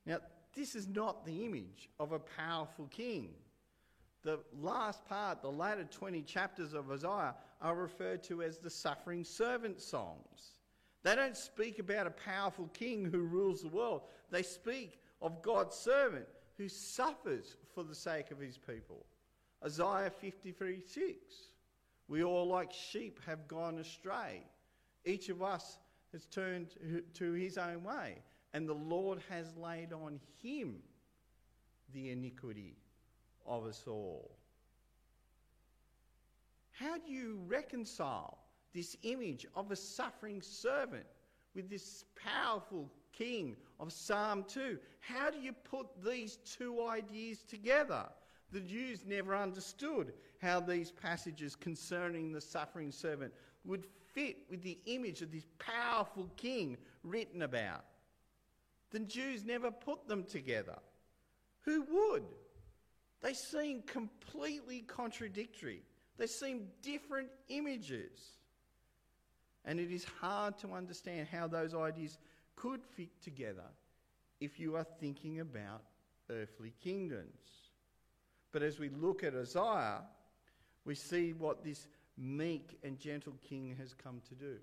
Now, 0.06 0.18
this 0.54 0.76
is 0.76 0.88
not 0.88 1.26
the 1.26 1.46
image 1.46 1.90
of 2.00 2.12
a 2.12 2.20
powerful 2.20 2.88
king. 2.88 3.30
The 4.26 4.40
last 4.60 5.06
part, 5.06 5.44
the 5.44 5.52
latter 5.52 5.84
20 5.84 6.24
chapters 6.24 6.74
of 6.74 6.90
Isaiah, 6.90 7.36
are 7.62 7.76
referred 7.76 8.24
to 8.24 8.42
as 8.42 8.58
the 8.58 8.72
suffering 8.72 9.24
servant 9.24 9.80
songs. 9.80 10.56
They 11.04 11.16
don't 11.16 11.38
speak 11.38 11.78
about 11.78 12.08
a 12.08 12.12
powerful 12.12 12.68
king 12.74 13.06
who 13.06 13.20
rules 13.20 13.62
the 13.62 13.68
world, 13.68 14.02
they 14.32 14.42
speak 14.42 15.00
of 15.22 15.44
God's 15.44 15.76
servant 15.76 16.26
who 16.58 16.68
suffers 16.68 17.56
for 17.76 17.84
the 17.84 17.94
sake 17.94 18.32
of 18.32 18.40
his 18.40 18.58
people. 18.58 19.06
Isaiah 19.64 20.10
53 20.10 20.82
6. 20.82 21.16
We 22.08 22.24
all, 22.24 22.48
like 22.48 22.72
sheep, 22.74 23.20
have 23.28 23.48
gone 23.48 23.78
astray. 23.78 24.42
Each 25.06 25.30
of 25.30 25.44
us 25.44 25.78
has 26.14 26.26
turned 26.26 26.70
to 27.14 27.32
his 27.34 27.60
own 27.60 27.84
way 27.84 28.24
and 28.54 28.68
the 28.68 28.74
Lord 28.74 29.20
has 29.30 29.56
laid 29.56 29.94
on 29.94 30.20
him 30.42 30.78
the 31.94 32.10
iniquity 32.10 32.78
of 33.46 33.66
us 33.66 33.84
all. 33.88 34.32
How 36.72 36.98
do 36.98 37.12
you 37.12 37.40
reconcile 37.48 38.40
this 38.74 38.98
image 39.04 39.46
of 39.56 39.72
a 39.72 39.76
suffering 39.76 40.42
servant 40.42 41.06
with 41.54 41.70
this 41.70 42.04
powerful 42.16 42.92
king 43.14 43.56
of 43.80 43.94
Psalm 43.94 44.44
2? 44.48 44.78
How 45.00 45.30
do 45.30 45.40
you 45.40 45.54
put 45.54 45.88
these 46.04 46.38
two 46.38 46.86
ideas 46.86 47.44
together? 47.44 48.06
The 48.52 48.60
Jews 48.60 49.06
never 49.06 49.36
understood 49.36 50.14
how 50.42 50.60
these 50.60 50.92
passages 50.92 51.56
concerning 51.56 52.32
the 52.32 52.42
suffering 52.42 52.92
servant 52.92 53.34
would 53.64 53.86
fit 54.14 54.38
with 54.50 54.62
the 54.62 54.78
image 54.86 55.22
of 55.22 55.32
this 55.32 55.48
powerful 55.60 56.30
king 56.36 56.78
written 57.04 57.42
about 57.42 57.86
the 58.96 59.00
Jews 59.00 59.44
never 59.44 59.72
put 59.72 60.08
them 60.08 60.24
together. 60.24 60.78
Who 61.66 61.82
would? 61.82 62.24
They 63.26 63.34
seem 63.34 63.82
completely 63.82 64.82
contradictory. 64.82 65.82
They 66.20 66.28
seem 66.28 66.68
different 66.84 67.30
images. 67.50 68.20
And 69.66 69.80
it 69.80 69.92
is 69.92 70.06
hard 70.22 70.60
to 70.60 70.74
understand 70.74 71.28
how 71.32 71.48
those 71.48 71.74
ideas 71.74 72.20
could 72.56 72.84
fit 72.84 73.20
together 73.24 73.66
if 74.40 74.60
you 74.60 74.76
are 74.76 74.84
thinking 74.84 75.40
about 75.40 75.82
earthly 76.30 76.72
kingdoms. 76.84 77.72
But 78.52 78.62
as 78.62 78.78
we 78.78 78.90
look 78.90 79.24
at 79.24 79.34
Isaiah, 79.34 80.04
we 80.86 80.94
see 80.94 81.34
what 81.34 81.64
this 81.64 81.88
meek 82.20 82.78
and 82.84 83.00
gentle 83.00 83.34
king 83.42 83.76
has 83.80 83.96
come 83.96 84.22
to 84.30 84.36
do 84.36 84.58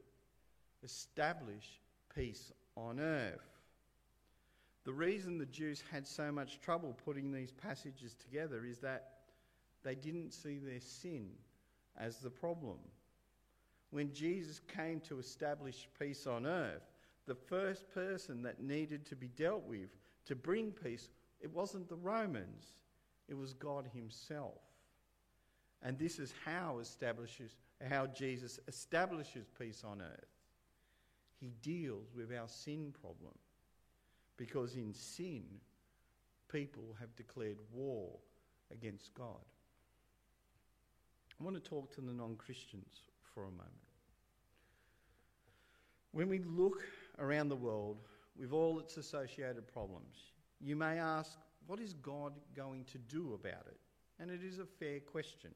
establish 0.85 1.81
peace 2.15 2.53
on 2.77 3.01
earth. 3.01 3.52
The 4.85 4.93
reason 4.93 5.39
the 5.39 5.47
Jews 5.47 5.83
had 5.91 6.07
so 6.07 6.33
much 6.33 6.61
trouble 6.61 6.97
putting 7.05 7.33
these 7.33 7.53
passages 7.53 8.15
together 8.15 8.65
is 8.65 8.79
that 8.79 9.11
they 9.85 9.95
didn't 9.95 10.33
see 10.33 10.59
their 10.59 10.81
sin 10.81 11.31
as 11.97 12.19
the 12.19 12.31
problem. 12.31 12.79
When 13.91 14.13
Jesus 14.13 14.61
came 14.75 15.01
to 15.01 15.19
establish 15.19 15.89
peace 15.99 16.27
on 16.27 16.47
earth, 16.47 16.83
the 17.27 17.35
first 17.35 17.89
person 17.93 18.43
that 18.43 18.63
needed 18.63 19.07
to 19.07 19.17
be 19.17 19.29
dealt 19.29 19.65
with 19.65 19.91
to 20.27 20.35
bring 20.35 20.73
peace, 20.73 21.11
it 21.41 21.53
wasn't 21.53 21.89
the 21.89 21.97
Romans, 21.97 22.75
it 23.29 23.35
was 23.35 23.53
God 23.53 23.89
Himself. 23.95 24.61
And 25.83 25.99
this 25.99 26.19
is 26.19 26.33
how 26.45 26.79
establishes 26.81 27.57
how 27.89 28.07
Jesus 28.07 28.61
establishes 28.69 29.47
peace 29.59 29.83
on 29.85 30.01
earth. 30.01 30.29
He 31.41 31.53
deals 31.63 32.13
with 32.15 32.33
our 32.33 32.47
sin 32.47 32.95
problem. 33.01 33.33
Because 34.37 34.75
in 34.75 34.93
sin, 34.93 35.45
people 36.51 36.97
have 37.01 37.15
declared 37.17 37.59
war 37.73 38.11
against 38.71 39.15
God. 39.15 39.45
I 41.41 41.45
want 41.45 41.57
to 41.57 41.63
talk 41.63 41.93
to 41.95 42.01
the 42.01 42.13
non 42.13 42.37
Christians 42.37 43.01
for 43.35 43.45
a 43.45 43.51
moment. 43.51 43.71
When 46.13 46.29
we 46.29 46.41
look 46.41 46.83
around 47.19 47.49
the 47.49 47.57
world 47.57 47.99
with 48.39 48.53
all 48.53 48.79
its 48.79 48.97
associated 48.97 49.67
problems, 49.67 50.33
you 50.61 50.77
may 50.77 50.99
ask, 50.99 51.39
what 51.67 51.81
is 51.81 51.95
God 51.95 52.35
going 52.55 52.85
to 52.93 52.99
do 52.99 53.35
about 53.35 53.67
it? 53.67 53.79
And 54.21 54.31
it 54.31 54.45
is 54.45 54.59
a 54.59 54.67
fair 54.67 55.01
question. 55.01 55.51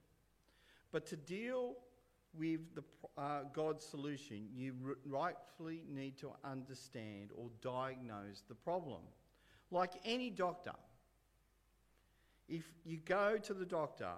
But 0.92 1.06
to 1.06 1.16
deal 1.16 1.74
with 2.38 2.60
the, 2.74 2.82
uh, 3.16 3.42
God's 3.52 3.84
solution, 3.84 4.48
you 4.54 4.74
rightfully 5.04 5.84
need 5.88 6.18
to 6.18 6.30
understand 6.44 7.30
or 7.34 7.48
diagnose 7.62 8.42
the 8.48 8.54
problem. 8.54 9.02
Like 9.70 9.92
any 10.04 10.30
doctor, 10.30 10.72
if 12.48 12.64
you 12.84 12.98
go 12.98 13.36
to 13.38 13.54
the 13.54 13.64
doctor 13.64 14.12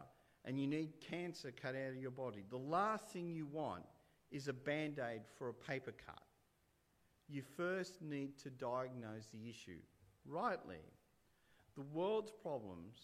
and 0.45 0.61
you 0.61 0.67
need 0.67 1.01
cancer 1.01 1.51
cut 1.51 1.75
out 1.75 1.91
of 1.91 1.97
your 1.97 2.11
body, 2.11 2.45
the 2.51 2.59
last 2.59 3.09
thing 3.09 3.31
you 3.31 3.47
want 3.47 3.85
is 4.31 4.49
a 4.49 4.53
band 4.53 4.99
aid 4.99 5.23
for 5.39 5.49
a 5.49 5.55
paper 5.55 5.93
cut. 6.07 6.23
You 7.29 7.43
first 7.57 8.03
need 8.03 8.39
to 8.39 8.51
diagnose 8.51 9.27
the 9.33 9.49
issue 9.49 9.81
rightly. 10.27 10.83
The 11.77 11.83
world's 11.83 12.33
problems 12.43 12.97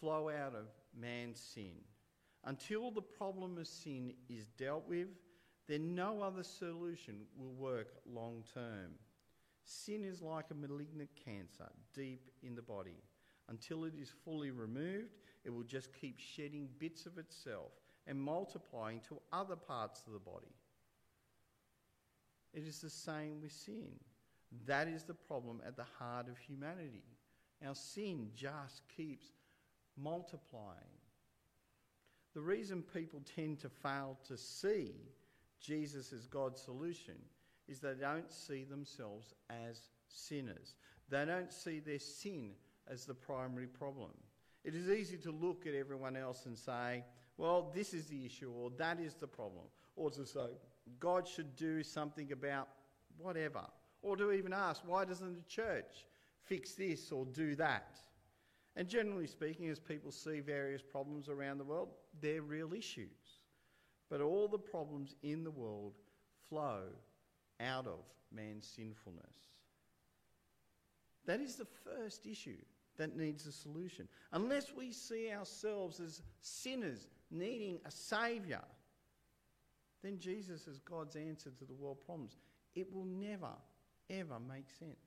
flow 0.00 0.28
out 0.28 0.54
of 0.54 0.66
man's 0.98 1.40
sin. 1.40 1.74
Until 2.46 2.90
the 2.90 3.02
problem 3.02 3.58
of 3.58 3.66
sin 3.66 4.14
is 4.28 4.46
dealt 4.56 4.88
with, 4.88 5.08
then 5.68 5.94
no 5.94 6.22
other 6.22 6.44
solution 6.44 7.22
will 7.36 7.52
work 7.54 7.88
long 8.08 8.44
term. 8.54 8.92
Sin 9.64 10.04
is 10.04 10.22
like 10.22 10.46
a 10.52 10.54
malignant 10.54 11.10
cancer 11.24 11.68
deep 11.92 12.30
in 12.44 12.54
the 12.54 12.62
body. 12.62 13.02
Until 13.48 13.84
it 13.84 13.94
is 14.00 14.12
fully 14.24 14.52
removed, 14.52 15.10
it 15.44 15.50
will 15.50 15.64
just 15.64 15.92
keep 15.92 16.20
shedding 16.20 16.68
bits 16.78 17.04
of 17.06 17.18
itself 17.18 17.72
and 18.06 18.20
multiplying 18.20 19.00
to 19.08 19.18
other 19.32 19.56
parts 19.56 20.02
of 20.06 20.12
the 20.12 20.20
body. 20.20 20.54
It 22.54 22.64
is 22.64 22.80
the 22.80 22.90
same 22.90 23.40
with 23.42 23.52
sin. 23.52 23.90
That 24.66 24.86
is 24.86 25.02
the 25.02 25.14
problem 25.14 25.60
at 25.66 25.76
the 25.76 25.86
heart 25.98 26.28
of 26.28 26.38
humanity. 26.38 27.02
Our 27.66 27.74
sin 27.74 28.30
just 28.34 28.82
keeps 28.96 29.26
multiplying. 29.96 31.00
The 32.36 32.42
reason 32.42 32.82
people 32.82 33.22
tend 33.34 33.60
to 33.60 33.70
fail 33.70 34.18
to 34.28 34.36
see 34.36 34.92
Jesus 35.58 36.12
as 36.12 36.26
God's 36.26 36.60
solution 36.60 37.14
is 37.66 37.80
they 37.80 37.94
don't 37.98 38.30
see 38.30 38.62
themselves 38.62 39.32
as 39.48 39.88
sinners. 40.10 40.74
They 41.08 41.24
don't 41.24 41.50
see 41.50 41.80
their 41.80 41.98
sin 41.98 42.50
as 42.88 43.06
the 43.06 43.14
primary 43.14 43.66
problem. 43.66 44.10
It 44.64 44.74
is 44.74 44.90
easy 44.90 45.16
to 45.16 45.30
look 45.30 45.66
at 45.66 45.72
everyone 45.72 46.14
else 46.14 46.44
and 46.44 46.58
say, 46.58 47.04
well, 47.38 47.72
this 47.74 47.94
is 47.94 48.04
the 48.04 48.26
issue, 48.26 48.52
or 48.54 48.70
that 48.76 49.00
is 49.00 49.14
the 49.14 49.26
problem, 49.26 49.64
or 49.96 50.10
to 50.10 50.26
say, 50.26 50.58
God 51.00 51.26
should 51.26 51.56
do 51.56 51.82
something 51.82 52.32
about 52.32 52.68
whatever, 53.16 53.62
or 54.02 54.14
to 54.14 54.32
even 54.32 54.52
ask, 54.52 54.82
why 54.84 55.06
doesn't 55.06 55.36
the 55.36 55.48
church 55.48 56.04
fix 56.44 56.74
this 56.74 57.10
or 57.10 57.24
do 57.24 57.54
that? 57.54 57.98
And 58.76 58.88
generally 58.88 59.26
speaking, 59.26 59.68
as 59.68 59.80
people 59.80 60.12
see 60.12 60.40
various 60.40 60.82
problems 60.82 61.28
around 61.28 61.58
the 61.58 61.64
world, 61.64 61.88
they're 62.20 62.42
real 62.42 62.74
issues. 62.74 63.40
But 64.10 64.20
all 64.20 64.48
the 64.48 64.58
problems 64.58 65.14
in 65.22 65.42
the 65.42 65.50
world 65.50 65.94
flow 66.48 66.82
out 67.58 67.86
of 67.86 68.00
man's 68.30 68.66
sinfulness. 68.66 69.24
That 71.24 71.40
is 71.40 71.56
the 71.56 71.66
first 71.84 72.26
issue 72.26 72.58
that 72.98 73.16
needs 73.16 73.46
a 73.46 73.52
solution. 73.52 74.08
Unless 74.32 74.74
we 74.76 74.92
see 74.92 75.32
ourselves 75.32 75.98
as 75.98 76.22
sinners 76.40 77.08
needing 77.30 77.80
a 77.84 77.90
saviour, 77.90 78.62
then 80.02 80.18
Jesus 80.18 80.66
is 80.66 80.78
God's 80.80 81.16
answer 81.16 81.50
to 81.50 81.64
the 81.64 81.74
world 81.74 81.98
problems. 82.04 82.36
It 82.74 82.92
will 82.92 83.06
never, 83.06 83.52
ever 84.10 84.38
make 84.38 84.70
sense. 84.78 85.05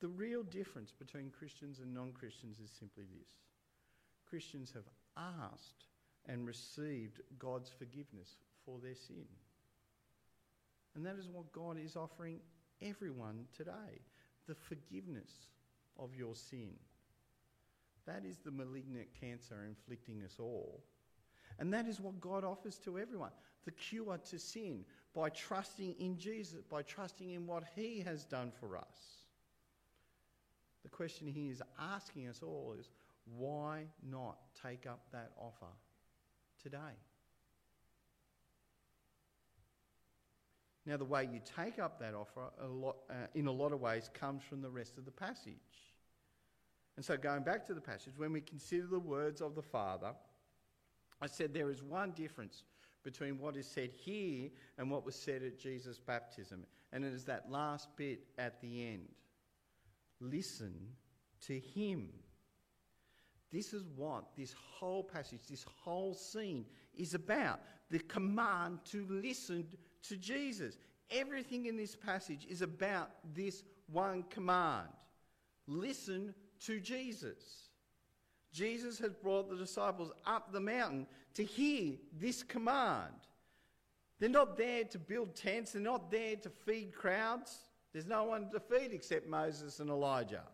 The 0.00 0.08
real 0.08 0.44
difference 0.44 0.92
between 0.92 1.30
Christians 1.30 1.80
and 1.80 1.92
non 1.92 2.12
Christians 2.12 2.58
is 2.60 2.70
simply 2.70 3.04
this 3.04 3.32
Christians 4.28 4.72
have 4.72 4.88
asked 5.16 5.86
and 6.26 6.46
received 6.46 7.20
God's 7.38 7.70
forgiveness 7.70 8.36
for 8.64 8.78
their 8.78 8.94
sin. 8.94 9.26
And 10.94 11.04
that 11.06 11.16
is 11.18 11.28
what 11.28 11.52
God 11.52 11.78
is 11.78 11.96
offering 11.96 12.40
everyone 12.82 13.46
today 13.56 14.02
the 14.46 14.54
forgiveness 14.54 15.30
of 15.98 16.14
your 16.14 16.34
sin. 16.34 16.72
That 18.06 18.24
is 18.24 18.38
the 18.38 18.50
malignant 18.50 19.08
cancer 19.20 19.64
inflicting 19.66 20.22
us 20.24 20.36
all. 20.38 20.82
And 21.58 21.72
that 21.74 21.86
is 21.86 22.00
what 22.00 22.20
God 22.20 22.44
offers 22.44 22.78
to 22.78 22.98
everyone 22.98 23.32
the 23.64 23.72
cure 23.72 24.16
to 24.16 24.38
sin 24.38 24.84
by 25.14 25.28
trusting 25.28 25.94
in 25.98 26.16
Jesus, 26.16 26.62
by 26.62 26.80
trusting 26.82 27.32
in 27.32 27.46
what 27.46 27.64
He 27.74 28.00
has 28.00 28.24
done 28.24 28.50
for 28.58 28.78
us. 28.78 29.17
The 30.82 30.88
question 30.88 31.26
He 31.26 31.48
is 31.48 31.62
asking 31.78 32.28
us 32.28 32.40
all 32.42 32.76
is 32.78 32.90
why 33.36 33.84
not 34.08 34.38
take 34.62 34.86
up 34.86 35.00
that 35.12 35.32
offer 35.38 35.72
today? 36.62 36.96
Now, 40.86 40.96
the 40.96 41.04
way 41.04 41.28
you 41.30 41.40
take 41.44 41.78
up 41.78 42.00
that 42.00 42.14
offer 42.14 42.50
a 42.62 42.66
lot, 42.66 42.96
uh, 43.10 43.26
in 43.34 43.46
a 43.46 43.52
lot 43.52 43.72
of 43.72 43.80
ways 43.80 44.08
comes 44.14 44.42
from 44.42 44.62
the 44.62 44.70
rest 44.70 44.96
of 44.96 45.04
the 45.04 45.10
passage. 45.10 45.52
And 46.96 47.04
so, 47.04 47.16
going 47.18 47.42
back 47.42 47.66
to 47.66 47.74
the 47.74 47.80
passage, 47.80 48.14
when 48.16 48.32
we 48.32 48.40
consider 48.40 48.86
the 48.86 48.98
words 48.98 49.42
of 49.42 49.54
the 49.54 49.62
Father, 49.62 50.12
I 51.20 51.26
said 51.26 51.52
there 51.52 51.70
is 51.70 51.82
one 51.82 52.12
difference 52.12 52.64
between 53.04 53.38
what 53.38 53.56
is 53.56 53.66
said 53.66 53.90
here 53.92 54.48
and 54.78 54.90
what 54.90 55.04
was 55.04 55.14
said 55.14 55.42
at 55.42 55.58
Jesus' 55.58 55.98
baptism, 55.98 56.64
and 56.92 57.04
it 57.04 57.12
is 57.12 57.24
that 57.24 57.50
last 57.50 57.88
bit 57.96 58.20
at 58.38 58.60
the 58.62 58.86
end. 58.86 59.08
Listen 60.20 60.74
to 61.46 61.58
Him. 61.58 62.08
This 63.50 63.72
is 63.72 63.84
what 63.96 64.36
this 64.36 64.54
whole 64.58 65.02
passage, 65.02 65.40
this 65.48 65.64
whole 65.82 66.14
scene 66.14 66.66
is 66.94 67.14
about 67.14 67.60
the 67.90 68.00
command 68.00 68.80
to 68.86 69.06
listen 69.08 69.66
to 70.02 70.16
Jesus. 70.16 70.76
Everything 71.10 71.66
in 71.66 71.76
this 71.76 71.96
passage 71.96 72.46
is 72.48 72.60
about 72.60 73.10
this 73.34 73.62
one 73.90 74.24
command 74.24 74.88
listen 75.68 76.34
to 76.64 76.80
Jesus. 76.80 77.68
Jesus 78.52 78.98
has 78.98 79.12
brought 79.12 79.48
the 79.48 79.56
disciples 79.56 80.10
up 80.26 80.50
the 80.52 80.60
mountain 80.60 81.06
to 81.34 81.44
hear 81.44 81.94
this 82.18 82.42
command. 82.42 83.12
They're 84.18 84.28
not 84.28 84.56
there 84.56 84.84
to 84.84 84.98
build 84.98 85.36
tents, 85.36 85.72
they're 85.72 85.82
not 85.82 86.10
there 86.10 86.34
to 86.36 86.50
feed 86.50 86.92
crowds. 86.92 87.67
There's 87.92 88.06
no 88.06 88.24
one 88.24 88.50
to 88.50 88.60
feed 88.60 88.92
except 88.92 89.26
Moses 89.26 89.80
and 89.80 89.90
Elijah. 89.90 90.44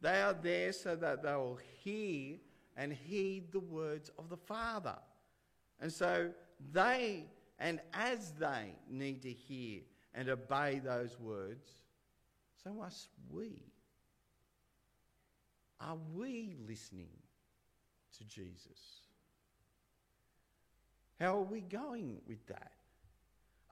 They 0.00 0.20
are 0.20 0.34
there 0.34 0.72
so 0.72 0.96
that 0.96 1.22
they 1.22 1.34
will 1.34 1.58
hear 1.82 2.36
and 2.76 2.92
heed 2.92 3.52
the 3.52 3.60
words 3.60 4.10
of 4.18 4.28
the 4.28 4.36
Father. 4.36 4.96
And 5.80 5.92
so 5.92 6.30
they, 6.72 7.24
and 7.58 7.80
as 7.92 8.32
they 8.32 8.74
need 8.90 9.22
to 9.22 9.32
hear 9.32 9.80
and 10.14 10.28
obey 10.28 10.80
those 10.84 11.18
words, 11.18 11.66
so 12.62 12.72
must 12.72 13.08
we. 13.30 13.62
Are 15.80 15.98
we 16.14 16.56
listening 16.66 17.10
to 18.18 18.24
Jesus? 18.24 19.00
How 21.20 21.38
are 21.38 21.42
we 21.42 21.60
going 21.60 22.18
with 22.26 22.46
that? 22.48 22.72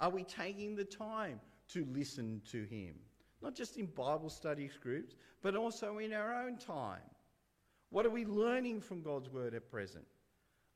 Are 0.01 0.11
we 0.11 0.25
taking 0.25 0.77
the 0.77 0.85
time 0.85 1.41
to 1.75 1.87
listen 1.93 2.41
to 2.51 2.65
Him? 2.65 2.95
Not 3.43 3.55
just 3.55 3.77
in 3.77 3.87
Bible 3.87 4.31
study 4.31 4.71
groups, 4.83 5.15
but 5.43 5.55
also 5.55 5.99
in 5.99 6.13
our 6.13 6.35
own 6.35 6.57
time. 6.57 7.03
What 7.91 8.07
are 8.07 8.11
we 8.11 8.25
learning 8.25 8.81
from 8.81 9.03
God's 9.03 9.29
Word 9.29 9.55
at 9.55 9.71
present? 9.71 10.07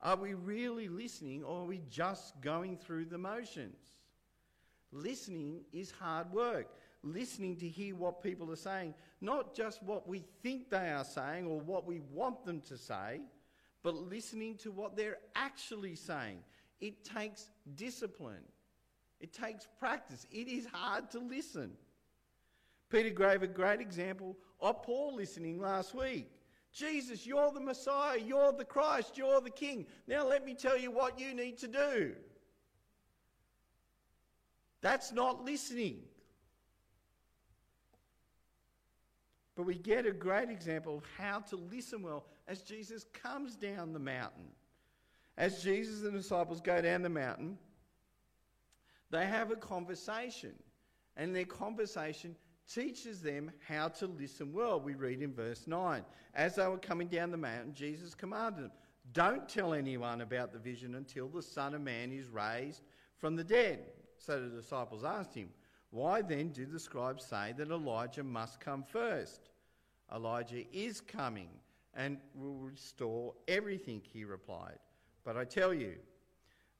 Are 0.01 0.15
we 0.15 0.33
really 0.33 0.87
listening 0.87 1.43
or 1.43 1.61
are 1.61 1.65
we 1.65 1.81
just 1.89 2.39
going 2.41 2.77
through 2.77 3.05
the 3.05 3.17
motions? 3.17 3.97
Listening 4.91 5.61
is 5.73 5.91
hard 5.91 6.31
work. 6.31 6.67
Listening 7.03 7.55
to 7.57 7.67
hear 7.67 7.95
what 7.95 8.21
people 8.21 8.51
are 8.51 8.57
saying, 8.57 8.93
not 9.21 9.55
just 9.55 9.81
what 9.83 10.07
we 10.07 10.23
think 10.43 10.69
they 10.69 10.89
are 10.89 11.05
saying 11.05 11.47
or 11.47 11.59
what 11.59 11.85
we 11.85 12.01
want 12.11 12.43
them 12.43 12.59
to 12.61 12.77
say, 12.77 13.21
but 13.83 13.95
listening 13.95 14.57
to 14.57 14.71
what 14.71 14.97
they're 14.97 15.19
actually 15.35 15.95
saying. 15.95 16.39
It 16.81 17.05
takes 17.05 17.49
discipline, 17.75 18.43
it 19.19 19.33
takes 19.33 19.67
practice. 19.79 20.25
It 20.31 20.47
is 20.47 20.65
hard 20.65 21.11
to 21.11 21.19
listen. 21.19 21.71
Peter 22.89 23.09
gave 23.09 23.43
a 23.43 23.47
great 23.47 23.81
example 23.81 24.35
of 24.59 24.81
Paul 24.83 25.15
listening 25.15 25.59
last 25.59 25.93
week. 25.93 26.27
Jesus, 26.71 27.25
you're 27.25 27.51
the 27.51 27.59
Messiah, 27.59 28.19
you're 28.19 28.51
the 28.51 28.65
Christ, 28.65 29.17
you're 29.17 29.41
the 29.41 29.49
King. 29.49 29.85
Now 30.07 30.27
let 30.27 30.45
me 30.45 30.53
tell 30.53 30.77
you 30.77 30.91
what 30.91 31.19
you 31.19 31.33
need 31.33 31.57
to 31.59 31.67
do. 31.67 32.13
That's 34.81 35.11
not 35.11 35.43
listening. 35.43 35.99
But 39.55 39.65
we 39.65 39.75
get 39.75 40.05
a 40.05 40.11
great 40.11 40.49
example 40.49 40.97
of 40.97 41.03
how 41.17 41.39
to 41.39 41.57
listen 41.57 42.01
well 42.01 42.25
as 42.47 42.61
Jesus 42.61 43.05
comes 43.13 43.55
down 43.55 43.91
the 43.91 43.99
mountain. 43.99 44.47
As 45.37 45.61
Jesus 45.61 46.03
and 46.03 46.13
the 46.13 46.19
disciples 46.19 46.61
go 46.61 46.81
down 46.81 47.01
the 47.01 47.09
mountain, 47.09 47.57
they 49.11 49.25
have 49.25 49.51
a 49.51 49.55
conversation. 49.55 50.53
And 51.17 51.35
their 51.35 51.45
conversation 51.45 52.35
teaches 52.71 53.21
them 53.21 53.51
how 53.67 53.87
to 53.89 54.07
listen 54.07 54.53
well. 54.53 54.79
We 54.79 54.93
read 54.93 55.21
in 55.21 55.33
verse 55.33 55.67
9. 55.67 56.03
As 56.35 56.55
they 56.55 56.67
were 56.67 56.77
coming 56.77 57.07
down 57.07 57.31
the 57.31 57.37
mountain, 57.37 57.73
Jesus 57.73 58.13
commanded 58.13 58.65
them, 58.65 58.71
Don't 59.13 59.49
tell 59.49 59.73
anyone 59.73 60.21
about 60.21 60.53
the 60.53 60.59
vision 60.59 60.95
until 60.95 61.27
the 61.27 61.41
Son 61.41 61.73
of 61.73 61.81
Man 61.81 62.11
is 62.11 62.29
raised 62.29 62.83
from 63.17 63.35
the 63.35 63.43
dead. 63.43 63.79
So 64.17 64.39
the 64.39 64.49
disciples 64.49 65.03
asked 65.03 65.33
him, 65.33 65.49
Why 65.89 66.21
then 66.21 66.49
do 66.49 66.65
the 66.65 66.79
scribes 66.79 67.25
say 67.25 67.53
that 67.57 67.71
Elijah 67.71 68.23
must 68.23 68.59
come 68.59 68.83
first? 68.83 69.49
Elijah 70.13 70.63
is 70.71 71.01
coming 71.01 71.49
and 71.95 72.17
will 72.35 72.55
restore 72.55 73.33
everything, 73.47 74.01
he 74.13 74.23
replied. 74.23 74.79
But 75.23 75.37
I 75.37 75.43
tell 75.43 75.73
you, 75.73 75.95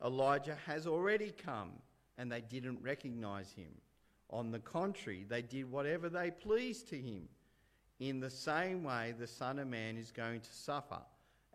Elijah 0.03 0.57
has 0.65 0.87
already 0.87 1.31
come 1.31 1.71
and 2.19 2.31
they 2.31 2.41
didn't 2.41 2.77
recognize 2.83 3.51
him 3.53 3.71
On 4.29 4.51
the 4.51 4.59
contrary, 4.59 5.25
they 5.27 5.41
did 5.41 5.71
whatever 5.71 6.07
they 6.07 6.29
pleased 6.29 6.87
to 6.89 6.97
him. 6.97 7.27
In 7.99 8.19
the 8.19 8.29
same 8.29 8.83
way, 8.83 9.15
the 9.17 9.25
Son 9.25 9.57
of 9.57 9.67
Man 9.67 9.97
is 9.97 10.11
going 10.11 10.41
to 10.41 10.53
suffer 10.53 10.99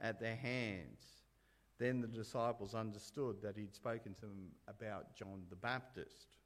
at 0.00 0.18
their 0.18 0.34
hands. 0.34 1.22
Then 1.78 2.00
the 2.00 2.08
disciples 2.08 2.74
understood 2.74 3.40
that 3.42 3.56
he'd 3.56 3.74
spoken 3.74 4.14
to 4.14 4.22
them 4.22 4.50
about 4.66 5.14
John 5.14 5.42
the 5.50 5.56
Baptist. 5.56 6.36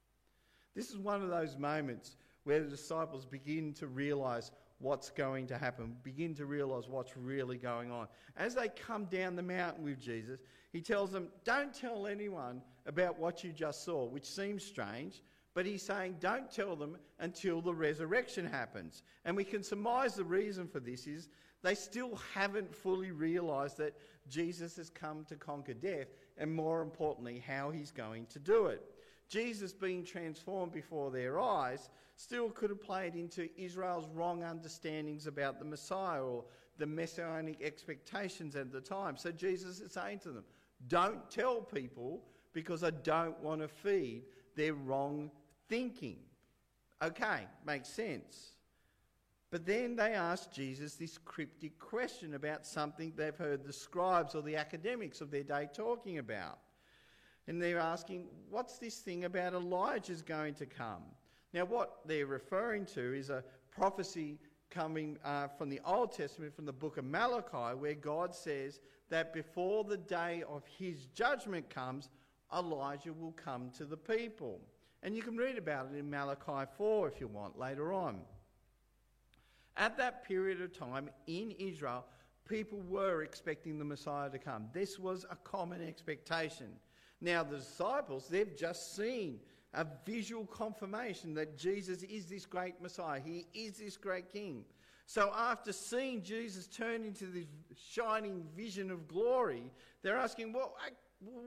This 0.74 0.90
is 0.90 0.98
one 0.98 1.22
of 1.22 1.30
those 1.30 1.56
moments 1.56 2.16
where 2.44 2.60
the 2.60 2.68
disciples 2.68 3.24
begin 3.24 3.72
to 3.74 3.86
realize 3.86 4.50
what's 4.80 5.10
going 5.10 5.46
to 5.46 5.58
happen, 5.58 5.96
begin 6.02 6.34
to 6.34 6.46
realize 6.46 6.88
what's 6.88 7.16
really 7.16 7.56
going 7.56 7.90
on. 7.90 8.06
As 8.36 8.54
they 8.54 8.68
come 8.68 9.06
down 9.06 9.34
the 9.34 9.42
mountain 9.42 9.82
with 9.82 9.98
Jesus, 10.00 10.40
he 10.72 10.80
tells 10.80 11.10
them, 11.10 11.28
Don't 11.44 11.74
tell 11.74 12.06
anyone 12.06 12.62
about 12.86 13.18
what 13.18 13.44
you 13.44 13.52
just 13.52 13.84
saw, 13.84 14.04
which 14.04 14.26
seems 14.26 14.64
strange 14.64 15.22
but 15.58 15.66
he's 15.66 15.82
saying, 15.82 16.14
don't 16.20 16.48
tell 16.52 16.76
them 16.76 16.96
until 17.18 17.60
the 17.60 17.74
resurrection 17.74 18.46
happens. 18.46 19.02
And 19.24 19.36
we 19.36 19.42
can 19.42 19.64
surmise 19.64 20.14
the 20.14 20.22
reason 20.22 20.68
for 20.68 20.78
this 20.78 21.08
is 21.08 21.28
they 21.64 21.74
still 21.74 22.20
haven't 22.32 22.72
fully 22.72 23.10
realized 23.10 23.76
that 23.78 23.96
Jesus 24.28 24.76
has 24.76 24.88
come 24.88 25.24
to 25.24 25.34
conquer 25.34 25.74
death, 25.74 26.06
and 26.36 26.54
more 26.54 26.80
importantly, 26.80 27.42
how 27.44 27.72
he's 27.72 27.90
going 27.90 28.26
to 28.26 28.38
do 28.38 28.66
it. 28.66 28.82
Jesus 29.28 29.72
being 29.72 30.04
transformed 30.04 30.70
before 30.70 31.10
their 31.10 31.40
eyes 31.40 31.90
still 32.14 32.50
could 32.50 32.70
have 32.70 32.80
played 32.80 33.16
into 33.16 33.48
Israel's 33.60 34.08
wrong 34.14 34.44
understandings 34.44 35.26
about 35.26 35.58
the 35.58 35.64
Messiah 35.64 36.22
or 36.22 36.44
the 36.78 36.86
messianic 36.86 37.60
expectations 37.60 38.54
at 38.54 38.70
the 38.70 38.80
time. 38.80 39.16
So 39.16 39.32
Jesus 39.32 39.80
is 39.80 39.92
saying 39.92 40.20
to 40.20 40.30
them, 40.30 40.44
Don't 40.86 41.28
tell 41.30 41.60
people 41.60 42.22
because 42.52 42.84
I 42.84 42.90
don't 42.90 43.38
want 43.42 43.60
to 43.60 43.68
feed 43.68 44.22
their 44.54 44.74
wrong 44.74 45.30
thinking. 45.68 46.18
Okay, 47.02 47.46
makes 47.64 47.88
sense. 47.88 48.52
But 49.50 49.64
then 49.64 49.96
they 49.96 50.12
ask 50.12 50.52
Jesus 50.52 50.94
this 50.94 51.16
cryptic 51.16 51.78
question 51.78 52.34
about 52.34 52.66
something 52.66 53.12
they've 53.16 53.36
heard 53.36 53.64
the 53.64 53.72
scribes 53.72 54.34
or 54.34 54.42
the 54.42 54.56
academics 54.56 55.20
of 55.20 55.30
their 55.30 55.42
day 55.42 55.68
talking 55.72 56.18
about. 56.18 56.58
And 57.46 57.62
they're 57.62 57.78
asking, 57.78 58.26
what's 58.50 58.78
this 58.78 58.98
thing 58.98 59.24
about 59.24 59.54
Elijah's 59.54 60.20
going 60.20 60.54
to 60.54 60.66
come? 60.66 61.02
Now, 61.54 61.64
what 61.64 62.00
they're 62.04 62.26
referring 62.26 62.84
to 62.86 63.14
is 63.14 63.30
a 63.30 63.42
prophecy 63.70 64.38
coming 64.68 65.16
uh, 65.24 65.48
from 65.48 65.70
the 65.70 65.80
Old 65.86 66.12
Testament, 66.12 66.54
from 66.54 66.66
the 66.66 66.72
book 66.72 66.98
of 66.98 67.06
Malachi, 67.06 67.74
where 67.74 67.94
God 67.94 68.34
says 68.34 68.80
that 69.10 69.32
before 69.32 69.84
the 69.84 69.96
day 69.96 70.42
of 70.48 70.62
his 70.78 71.06
judgment 71.14 71.68
comes, 71.70 72.08
Elijah 72.56 73.12
will 73.12 73.32
come 73.32 73.70
to 73.76 73.84
the 73.84 73.96
people. 73.96 74.60
And 75.02 75.14
you 75.14 75.22
can 75.22 75.36
read 75.36 75.58
about 75.58 75.88
it 75.92 75.98
in 75.98 76.10
Malachi 76.10 76.70
4 76.76 77.08
if 77.08 77.20
you 77.20 77.28
want 77.28 77.58
later 77.58 77.92
on. 77.92 78.20
At 79.76 79.96
that 79.98 80.24
period 80.24 80.60
of 80.60 80.76
time 80.76 81.08
in 81.26 81.52
Israel, 81.52 82.04
people 82.48 82.80
were 82.88 83.22
expecting 83.22 83.78
the 83.78 83.84
Messiah 83.84 84.30
to 84.30 84.38
come. 84.38 84.68
This 84.72 84.98
was 84.98 85.24
a 85.30 85.36
common 85.36 85.86
expectation. 85.86 86.68
Now, 87.20 87.44
the 87.44 87.58
disciples, 87.58 88.26
they've 88.28 88.56
just 88.56 88.96
seen 88.96 89.40
a 89.74 89.86
visual 90.04 90.46
confirmation 90.46 91.34
that 91.34 91.56
Jesus 91.56 92.02
is 92.02 92.26
this 92.26 92.46
great 92.46 92.80
Messiah. 92.80 93.20
He 93.20 93.46
is 93.54 93.78
this 93.78 93.96
great 93.96 94.32
King. 94.32 94.64
So, 95.08 95.32
after 95.34 95.72
seeing 95.72 96.22
Jesus 96.22 96.66
turn 96.66 97.02
into 97.02 97.24
this 97.24 97.46
shining 97.74 98.44
vision 98.54 98.90
of 98.90 99.08
glory, 99.08 99.72
they're 100.02 100.18
asking, 100.18 100.52
well, 100.52 100.76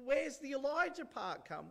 where's 0.03 0.39
the 0.39 0.53
Elijah 0.53 1.05
part 1.05 1.45
come? 1.45 1.67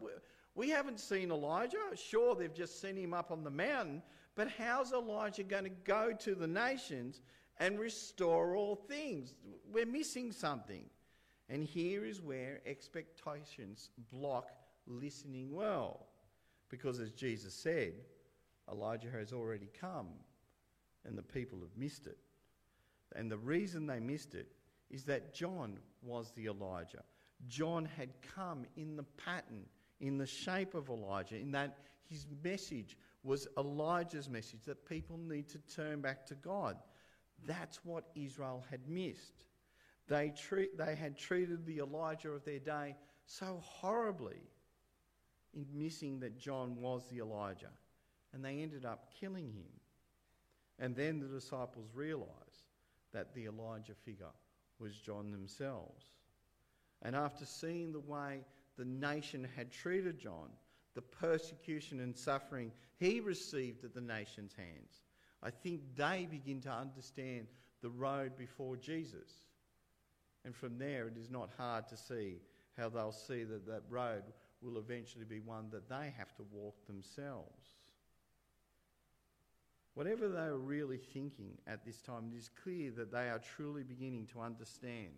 We 0.55 0.69
haven't 0.69 1.01
seen 1.01 1.33
Elijah. 1.33 1.79
Sure, 1.97 2.37
they've 2.37 2.55
just 2.55 2.81
seen 2.81 2.97
him 2.97 3.13
up 3.13 3.33
on 3.33 3.43
the 3.43 3.51
mountain, 3.51 4.05
but 4.37 4.47
how's 4.57 4.93
Elijah 4.93 5.43
going 5.43 5.65
to 5.65 5.71
go 5.71 6.13
to 6.21 6.37
the 6.37 6.47
nations 6.47 7.23
and 7.59 7.77
restore 7.77 8.55
all 8.55 8.77
things? 8.77 9.35
We're 9.73 9.85
missing 9.85 10.31
something. 10.31 10.85
And 11.49 11.65
here 11.65 12.05
is 12.05 12.23
where 12.23 12.61
expectations 12.67 13.91
block 14.13 14.53
listening 14.87 15.53
well. 15.53 16.07
Because 16.69 17.01
as 17.01 17.11
Jesus 17.11 17.53
said, 17.53 17.95
Elijah 18.71 19.11
has 19.11 19.33
already 19.33 19.69
come 19.81 20.07
and 21.05 21.17
the 21.17 21.23
people 21.23 21.61
have 21.61 21.77
missed 21.77 22.07
it. 22.07 22.19
And 23.17 23.31
the 23.31 23.39
reason 23.39 23.87
they 23.87 24.01
missed 24.01 24.35
it 24.35 24.53
is 24.91 25.05
that 25.05 25.35
John 25.35 25.79
was 26.03 26.31
the 26.33 26.47
Elijah. 26.47 27.03
John 27.49 27.85
had 27.85 28.11
come 28.35 28.65
in 28.77 28.97
the 28.97 29.07
pattern 29.25 29.67
in 30.01 30.19
the 30.19 30.27
shape 30.27 30.75
of 30.75 30.89
Elijah, 30.89 31.37
in 31.37 31.53
that 31.53 31.79
his 32.09 32.27
message 32.43 32.97
was 33.23 33.47
Elijah's 33.59 34.29
message 34.29 34.65
that 34.67 34.89
people 34.89 35.19
need 35.19 35.49
to 35.51 35.59
turn 35.75 36.01
back 36.01 36.27
to 36.27 36.35
God. 36.35 36.77
That's 37.47 37.85
what 37.85 38.05
Israel 38.15 38.65
had 38.71 38.89
missed. 38.89 39.45
They, 40.09 40.33
treat, 40.37 40.77
they 40.77 40.95
had 40.95 41.17
treated 41.17 41.65
the 41.65 41.79
Elijah 41.79 42.31
of 42.31 42.45
their 42.45 42.59
day 42.59 42.97
so 43.27 43.61
horribly 43.63 44.41
in 45.55 45.67
missing 45.73 46.21
that 46.21 46.39
John 46.39 46.77
was 46.77 47.07
the 47.09 47.19
Elijah, 47.19 47.71
and 48.33 48.45
they 48.45 48.61
ended 48.61 48.85
up 48.85 49.13
killing 49.21 49.53
him. 49.53 49.80
And 50.81 50.97
then 50.97 51.21
the 51.21 51.27
disciples 51.27 51.91
realized 51.95 52.65
that 53.13 53.35
the 53.35 53.47
Elijah 53.47 53.95
figure 54.05 54.33
was 54.79 54.97
John 54.97 55.31
themselves. 55.31 56.07
And 57.03 57.15
after 57.15 57.45
seeing 57.45 57.93
the 57.93 58.01
way 58.01 58.41
the 58.79 58.85
nation 58.85 59.47
had 59.57 59.71
treated 59.71 60.19
John, 60.19 60.49
the 60.95 61.03
persecution 61.03 62.01
and 62.01 62.17
suffering 62.17 62.73
he 62.99 63.21
received 63.21 63.85
at 63.85 63.95
the 63.95 64.01
nation's 64.01 64.55
hands, 64.55 65.03
I 65.43 65.51
think 65.51 65.83
they 65.97 66.27
begin 66.31 66.61
to 66.63 66.71
understand 66.71 67.47
the 67.83 67.91
road 67.91 68.37
before 68.37 68.77
Jesus. 68.77 69.43
And 70.45 70.55
from 70.55 70.79
there, 70.79 71.09
it 71.09 71.17
is 71.19 71.31
not 71.31 71.51
hard 71.59 71.89
to 71.89 71.97
see 71.97 72.37
how 72.77 72.89
they'll 72.89 73.13
see 73.13 73.45
that 73.45 73.67
that 73.67 73.83
road 73.89 74.23
will 74.63 74.79
eventually 74.79 75.25
be 75.25 75.41
one 75.41 75.69
that 75.71 75.89
they 75.89 76.13
have 76.17 76.35
to 76.37 76.45
walk 76.53 76.87
themselves. 76.87 77.77
Whatever 79.95 80.29
they 80.29 80.39
are 80.39 80.57
really 80.57 80.99
thinking 80.99 81.59
at 81.67 81.85
this 81.85 82.01
time, 82.01 82.31
it 82.33 82.39
is 82.39 82.51
clear 82.63 82.91
that 82.93 83.11
they 83.13 83.29
are 83.29 83.41
truly 83.41 83.83
beginning 83.83 84.27
to 84.33 84.41
understand 84.41 85.11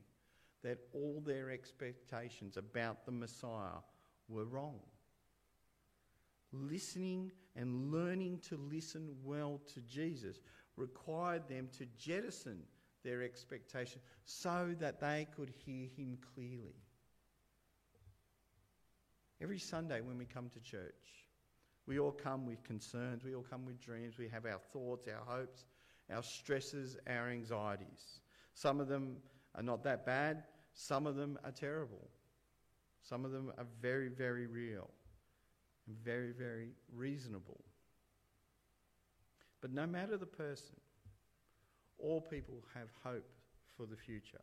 that 0.63 0.79
all 0.95 1.23
their 1.25 1.51
expectations 1.51 2.57
about 2.57 3.05
the 3.05 3.13
Messiah 3.13 3.81
were 4.29 4.45
wrong. 4.45 4.81
Listening 6.53 7.33
and 7.57 7.93
learning 7.93 8.39
to 8.49 8.57
listen 8.57 9.15
well 9.25 9.61
to 9.75 9.81
Jesus 9.83 10.41
required 10.77 11.49
them 11.49 11.69
to 11.79 11.87
jettison 11.99 12.63
their 13.05 13.23
expectation 13.23 14.01
so 14.25 14.75
that 14.79 15.01
they 15.01 15.27
could 15.37 15.51
hear 15.65 15.89
him 15.97 16.19
clearly. 16.35 16.77
Every 19.41 19.59
Sunday 19.59 20.01
when 20.01 20.19
we 20.19 20.25
come 20.25 20.49
to 20.51 20.61
church, 20.61 21.27
we 21.87 21.99
all 21.99 22.13
come 22.13 22.47
with 22.47 22.63
concerns, 22.63 23.25
we 23.25 23.35
all 23.35 23.45
come 23.49 23.67
with 23.67 23.81
dreams, 23.81 24.19
we 24.19 24.29
have 24.29 24.47
our 24.47 24.61
thoughts, 24.73 25.09
our 25.09 25.25
hopes, 25.25 25.65
our 26.13 26.23
stresses, 26.23 26.97
our 27.09 27.29
anxieties. 27.29 28.21
Some 28.55 28.81
of 28.81 28.89
them 28.89 29.17
are 29.55 29.63
not 29.63 29.83
that 29.85 30.07
bad, 30.07 30.45
some 30.75 31.07
of 31.07 31.17
them 31.17 31.39
are 31.45 31.51
terrible. 31.51 32.09
Some 33.03 33.25
of 33.25 33.33
them 33.33 33.53
are 33.59 33.67
very, 33.81 34.09
very 34.09 34.47
real 34.47 34.89
and 35.87 35.97
very, 36.05 36.33
very 36.33 36.71
reasonable. 36.95 37.61
But 39.61 39.73
no 39.73 39.87
matter 39.87 40.17
the 40.17 40.27
person, 40.27 40.77
all 41.99 42.21
people 42.21 42.63
have 42.75 42.89
hope 43.03 43.29
for 43.77 43.87
the 43.87 43.97
future. 43.97 44.41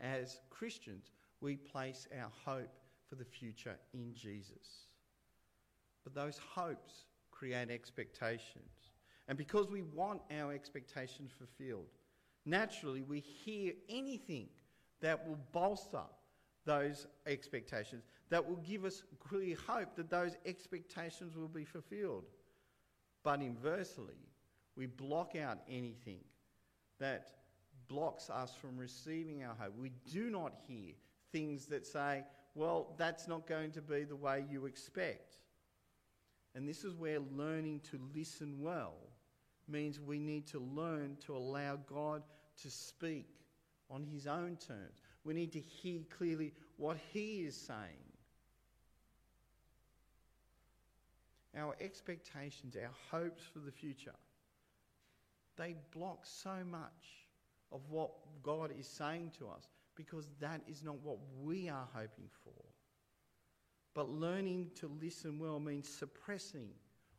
As 0.00 0.40
Christians, 0.50 1.10
we 1.40 1.56
place 1.56 2.06
our 2.18 2.30
hope 2.44 2.72
for 3.08 3.14
the 3.14 3.24
future 3.24 3.76
in 3.94 4.14
Jesus. 4.14 4.85
But 6.06 6.14
those 6.14 6.38
hopes 6.54 7.04
create 7.32 7.68
expectations. 7.68 8.92
And 9.26 9.36
because 9.36 9.68
we 9.68 9.82
want 9.82 10.20
our 10.30 10.52
expectations 10.52 11.32
fulfilled, 11.36 11.88
naturally 12.44 13.02
we 13.02 13.18
hear 13.18 13.72
anything 13.88 14.46
that 15.00 15.26
will 15.26 15.38
bolster 15.50 16.04
those 16.64 17.08
expectations, 17.26 18.04
that 18.30 18.48
will 18.48 18.58
give 18.58 18.84
us 18.84 19.02
clear 19.18 19.56
hope 19.66 19.96
that 19.96 20.08
those 20.08 20.36
expectations 20.46 21.36
will 21.36 21.48
be 21.48 21.64
fulfilled. 21.64 22.26
But 23.24 23.42
inversely, 23.42 24.14
we 24.76 24.86
block 24.86 25.34
out 25.34 25.58
anything 25.68 26.20
that 27.00 27.32
blocks 27.88 28.30
us 28.30 28.54
from 28.54 28.76
receiving 28.76 29.42
our 29.42 29.56
hope. 29.58 29.72
We 29.76 29.90
do 30.12 30.30
not 30.30 30.54
hear 30.68 30.92
things 31.32 31.66
that 31.66 31.84
say, 31.84 32.22
well, 32.54 32.94
that's 32.96 33.26
not 33.26 33.48
going 33.48 33.72
to 33.72 33.82
be 33.82 34.04
the 34.04 34.14
way 34.14 34.44
you 34.48 34.66
expect. 34.66 35.38
And 36.56 36.68
this 36.68 36.82
is 36.82 36.96
where 36.96 37.20
learning 37.36 37.82
to 37.90 38.00
listen 38.14 38.60
well 38.60 38.94
means 39.68 40.00
we 40.00 40.18
need 40.18 40.46
to 40.48 40.58
learn 40.58 41.16
to 41.26 41.36
allow 41.36 41.76
God 41.88 42.22
to 42.62 42.70
speak 42.70 43.28
on 43.90 44.02
his 44.02 44.26
own 44.26 44.56
terms. 44.56 45.00
We 45.22 45.34
need 45.34 45.52
to 45.52 45.60
hear 45.60 46.00
clearly 46.10 46.52
what 46.76 46.96
he 47.12 47.42
is 47.42 47.54
saying. 47.56 48.06
our 51.56 51.74
expectations, 51.80 52.76
our 52.76 52.90
hopes 53.10 53.42
for 53.52 53.60
the 53.60 53.72
future, 53.72 54.14
they 55.56 55.74
block 55.94 56.20
so 56.24 56.56
much 56.70 57.26
of 57.72 57.80
what 57.88 58.10
God 58.42 58.70
is 58.78 58.86
saying 58.86 59.32
to 59.38 59.48
us 59.48 59.68
because 59.94 60.28
that 60.40 60.60
is 60.68 60.82
not 60.82 60.96
what 61.02 61.18
we 61.42 61.68
are 61.68 61.88
hoping 61.94 62.28
for. 62.44 62.52
But 63.96 64.10
learning 64.10 64.72
to 64.74 64.90
listen 65.00 65.38
well 65.38 65.58
means 65.58 65.88
suppressing 65.88 66.68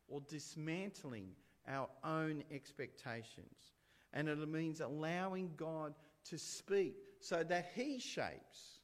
or 0.07 0.21
dismantling 0.29 1.29
our 1.67 1.89
own 2.03 2.43
expectations. 2.51 3.73
And 4.13 4.29
it 4.29 4.37
means 4.47 4.79
allowing 4.79 5.49
God 5.57 5.95
to 6.29 6.37
speak 6.37 6.93
so 7.19 7.43
that 7.45 7.71
He 7.73 7.97
shapes 7.97 8.79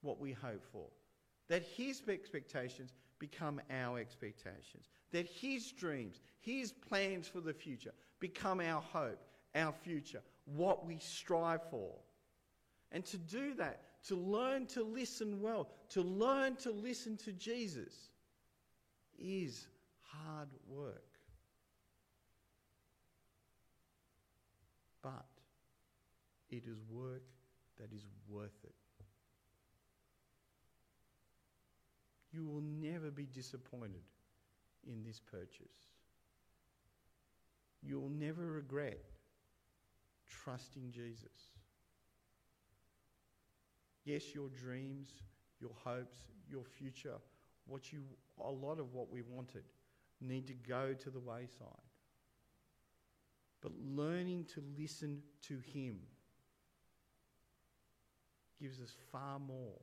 what 0.00 0.20
we 0.20 0.30
hope 0.30 0.64
for, 0.70 0.86
that 1.48 1.64
His 1.64 2.00
expectations 2.08 2.94
become 3.18 3.60
our 3.68 3.98
expectations, 3.98 4.88
that 5.10 5.26
His 5.26 5.72
dreams, 5.72 6.20
His 6.38 6.70
plans 6.70 7.26
for 7.26 7.40
the 7.40 7.52
future 7.52 7.94
become 8.20 8.60
our 8.60 8.80
hope, 8.80 9.18
our 9.56 9.72
future, 9.82 10.22
what 10.44 10.86
we 10.86 10.98
strive 10.98 11.68
for. 11.68 11.96
And 12.92 13.04
to 13.06 13.18
do 13.18 13.54
that, 13.54 13.80
to 14.06 14.14
learn 14.14 14.66
to 14.66 14.84
listen 14.84 15.40
well, 15.40 15.68
to 15.94 16.02
learn 16.02 16.56
to 16.56 16.72
listen 16.72 17.16
to 17.16 17.32
Jesus, 17.32 17.94
is 19.16 19.68
hard 20.02 20.48
work. 20.66 21.04
But 25.02 25.26
it 26.50 26.64
is 26.66 26.82
work 26.90 27.22
that 27.78 27.92
is 27.92 28.04
worth 28.28 28.58
it. 28.64 28.74
You 32.32 32.44
will 32.44 32.62
never 32.62 33.12
be 33.12 33.26
disappointed 33.26 34.02
in 34.88 35.04
this 35.04 35.20
purchase. 35.20 35.92
You 37.84 38.00
will 38.00 38.10
never 38.10 38.44
regret 38.44 38.98
trusting 40.28 40.90
Jesus. 40.90 41.52
Yes, 44.04 44.34
your 44.34 44.48
dreams, 44.48 45.08
your 45.64 45.72
hopes, 45.82 46.18
your 46.50 46.64
future, 46.64 47.16
what 47.66 47.92
you 47.92 48.00
a 48.44 48.50
lot 48.50 48.78
of 48.78 48.92
what 48.92 49.10
we 49.10 49.22
wanted 49.22 49.64
need 50.20 50.46
to 50.46 50.54
go 50.54 50.92
to 50.92 51.10
the 51.10 51.20
wayside. 51.20 51.68
But 53.62 53.72
learning 53.82 54.46
to 54.54 54.62
listen 54.78 55.22
to 55.48 55.58
him 55.72 56.00
gives 58.60 58.78
us 58.80 58.94
far 59.10 59.38
more 59.38 59.80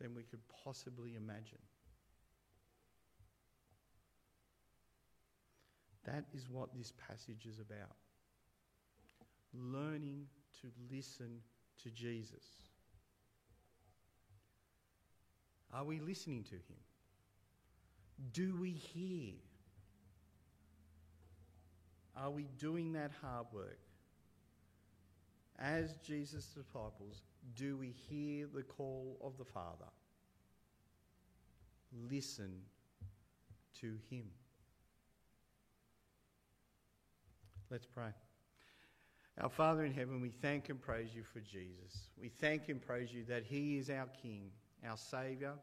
than 0.00 0.14
we 0.14 0.24
could 0.24 0.40
possibly 0.64 1.14
imagine. 1.14 1.58
That 6.04 6.24
is 6.34 6.50
what 6.50 6.74
this 6.76 6.92
passage 7.08 7.46
is 7.48 7.60
about. 7.60 7.94
Learning 9.54 10.26
to 10.60 10.68
listen 10.90 11.38
to 11.84 11.90
Jesus. 11.90 12.71
Are 15.72 15.84
we 15.84 16.00
listening 16.00 16.44
to 16.44 16.54
him? 16.54 16.78
Do 18.32 18.56
we 18.60 18.70
hear? 18.70 19.34
Are 22.16 22.30
we 22.30 22.48
doing 22.58 22.92
that 22.92 23.10
hard 23.22 23.46
work? 23.52 23.78
As 25.58 25.94
Jesus' 26.06 26.46
disciples, 26.46 27.22
do 27.56 27.76
we 27.76 27.94
hear 28.08 28.46
the 28.52 28.62
call 28.62 29.16
of 29.22 29.38
the 29.38 29.44
Father? 29.44 29.86
Listen 32.10 32.52
to 33.80 33.98
Him. 34.10 34.24
Let's 37.70 37.86
pray. 37.86 38.12
Our 39.40 39.48
Father 39.48 39.84
in 39.84 39.92
heaven, 39.92 40.20
we 40.20 40.30
thank 40.30 40.68
and 40.68 40.80
praise 40.80 41.14
you 41.14 41.22
for 41.22 41.40
Jesus. 41.40 42.08
We 42.20 42.28
thank 42.28 42.68
and 42.68 42.80
praise 42.80 43.12
you 43.12 43.24
that 43.28 43.44
He 43.44 43.78
is 43.78 43.88
our 43.88 44.08
King, 44.20 44.50
our 44.88 44.96
Saviour, 44.96 45.54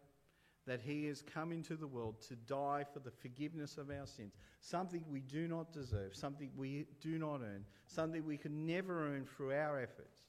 that 0.65 0.81
He 0.81 1.05
has 1.05 1.21
come 1.21 1.51
into 1.51 1.75
the 1.75 1.87
world 1.87 2.21
to 2.27 2.35
die 2.35 2.85
for 2.93 2.99
the 2.99 3.11
forgiveness 3.11 3.77
of 3.77 3.89
our 3.89 4.05
sins, 4.05 4.33
something 4.61 5.03
we 5.09 5.21
do 5.21 5.47
not 5.47 5.73
deserve, 5.73 6.15
something 6.15 6.51
we 6.55 6.85
do 7.01 7.17
not 7.17 7.41
earn, 7.41 7.65
something 7.87 8.25
we 8.25 8.37
could 8.37 8.53
never 8.53 9.07
earn 9.07 9.25
through 9.25 9.53
our 9.53 9.79
efforts, 9.79 10.21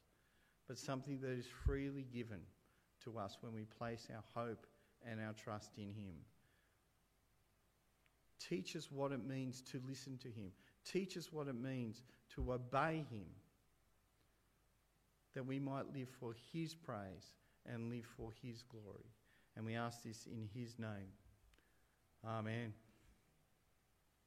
but 0.67 0.79
something 0.79 1.19
that 1.21 1.31
is 1.31 1.47
freely 1.67 2.07
given 2.13 2.41
to 3.05 3.19
us 3.19 3.39
when 3.41 3.53
we 3.53 3.65
place 3.65 4.09
our 4.15 4.23
hope 4.35 4.67
and 5.07 5.21
our 5.21 5.33
trust 5.33 5.73
in 5.77 5.89
Him. 5.89 6.15
Teach 8.49 8.75
us 8.77 8.89
what 8.91 9.13
it 9.13 9.27
means 9.27 9.61
to 9.73 9.81
listen 9.87 10.17
to 10.19 10.29
Him. 10.29 10.53
Teach 10.91 11.17
us 11.17 11.33
what 11.33 11.49
it 11.49 11.61
means 11.61 12.03
to 12.35 12.53
obey 12.53 13.05
Him, 13.11 13.27
that 15.35 15.45
we 15.45 15.59
might 15.59 15.95
live 15.95 16.09
for 16.19 16.35
His 16.53 16.75
praise 16.75 17.35
and 17.67 17.91
live 17.91 18.07
for 18.17 18.33
His 18.43 18.63
glory. 18.63 19.11
And 19.57 19.67
we 19.67 19.75
ask 19.75 20.03
this 20.03 20.27
in 20.27 20.49
His 20.55 20.79
name. 20.79 21.13
Amen. 22.25 22.75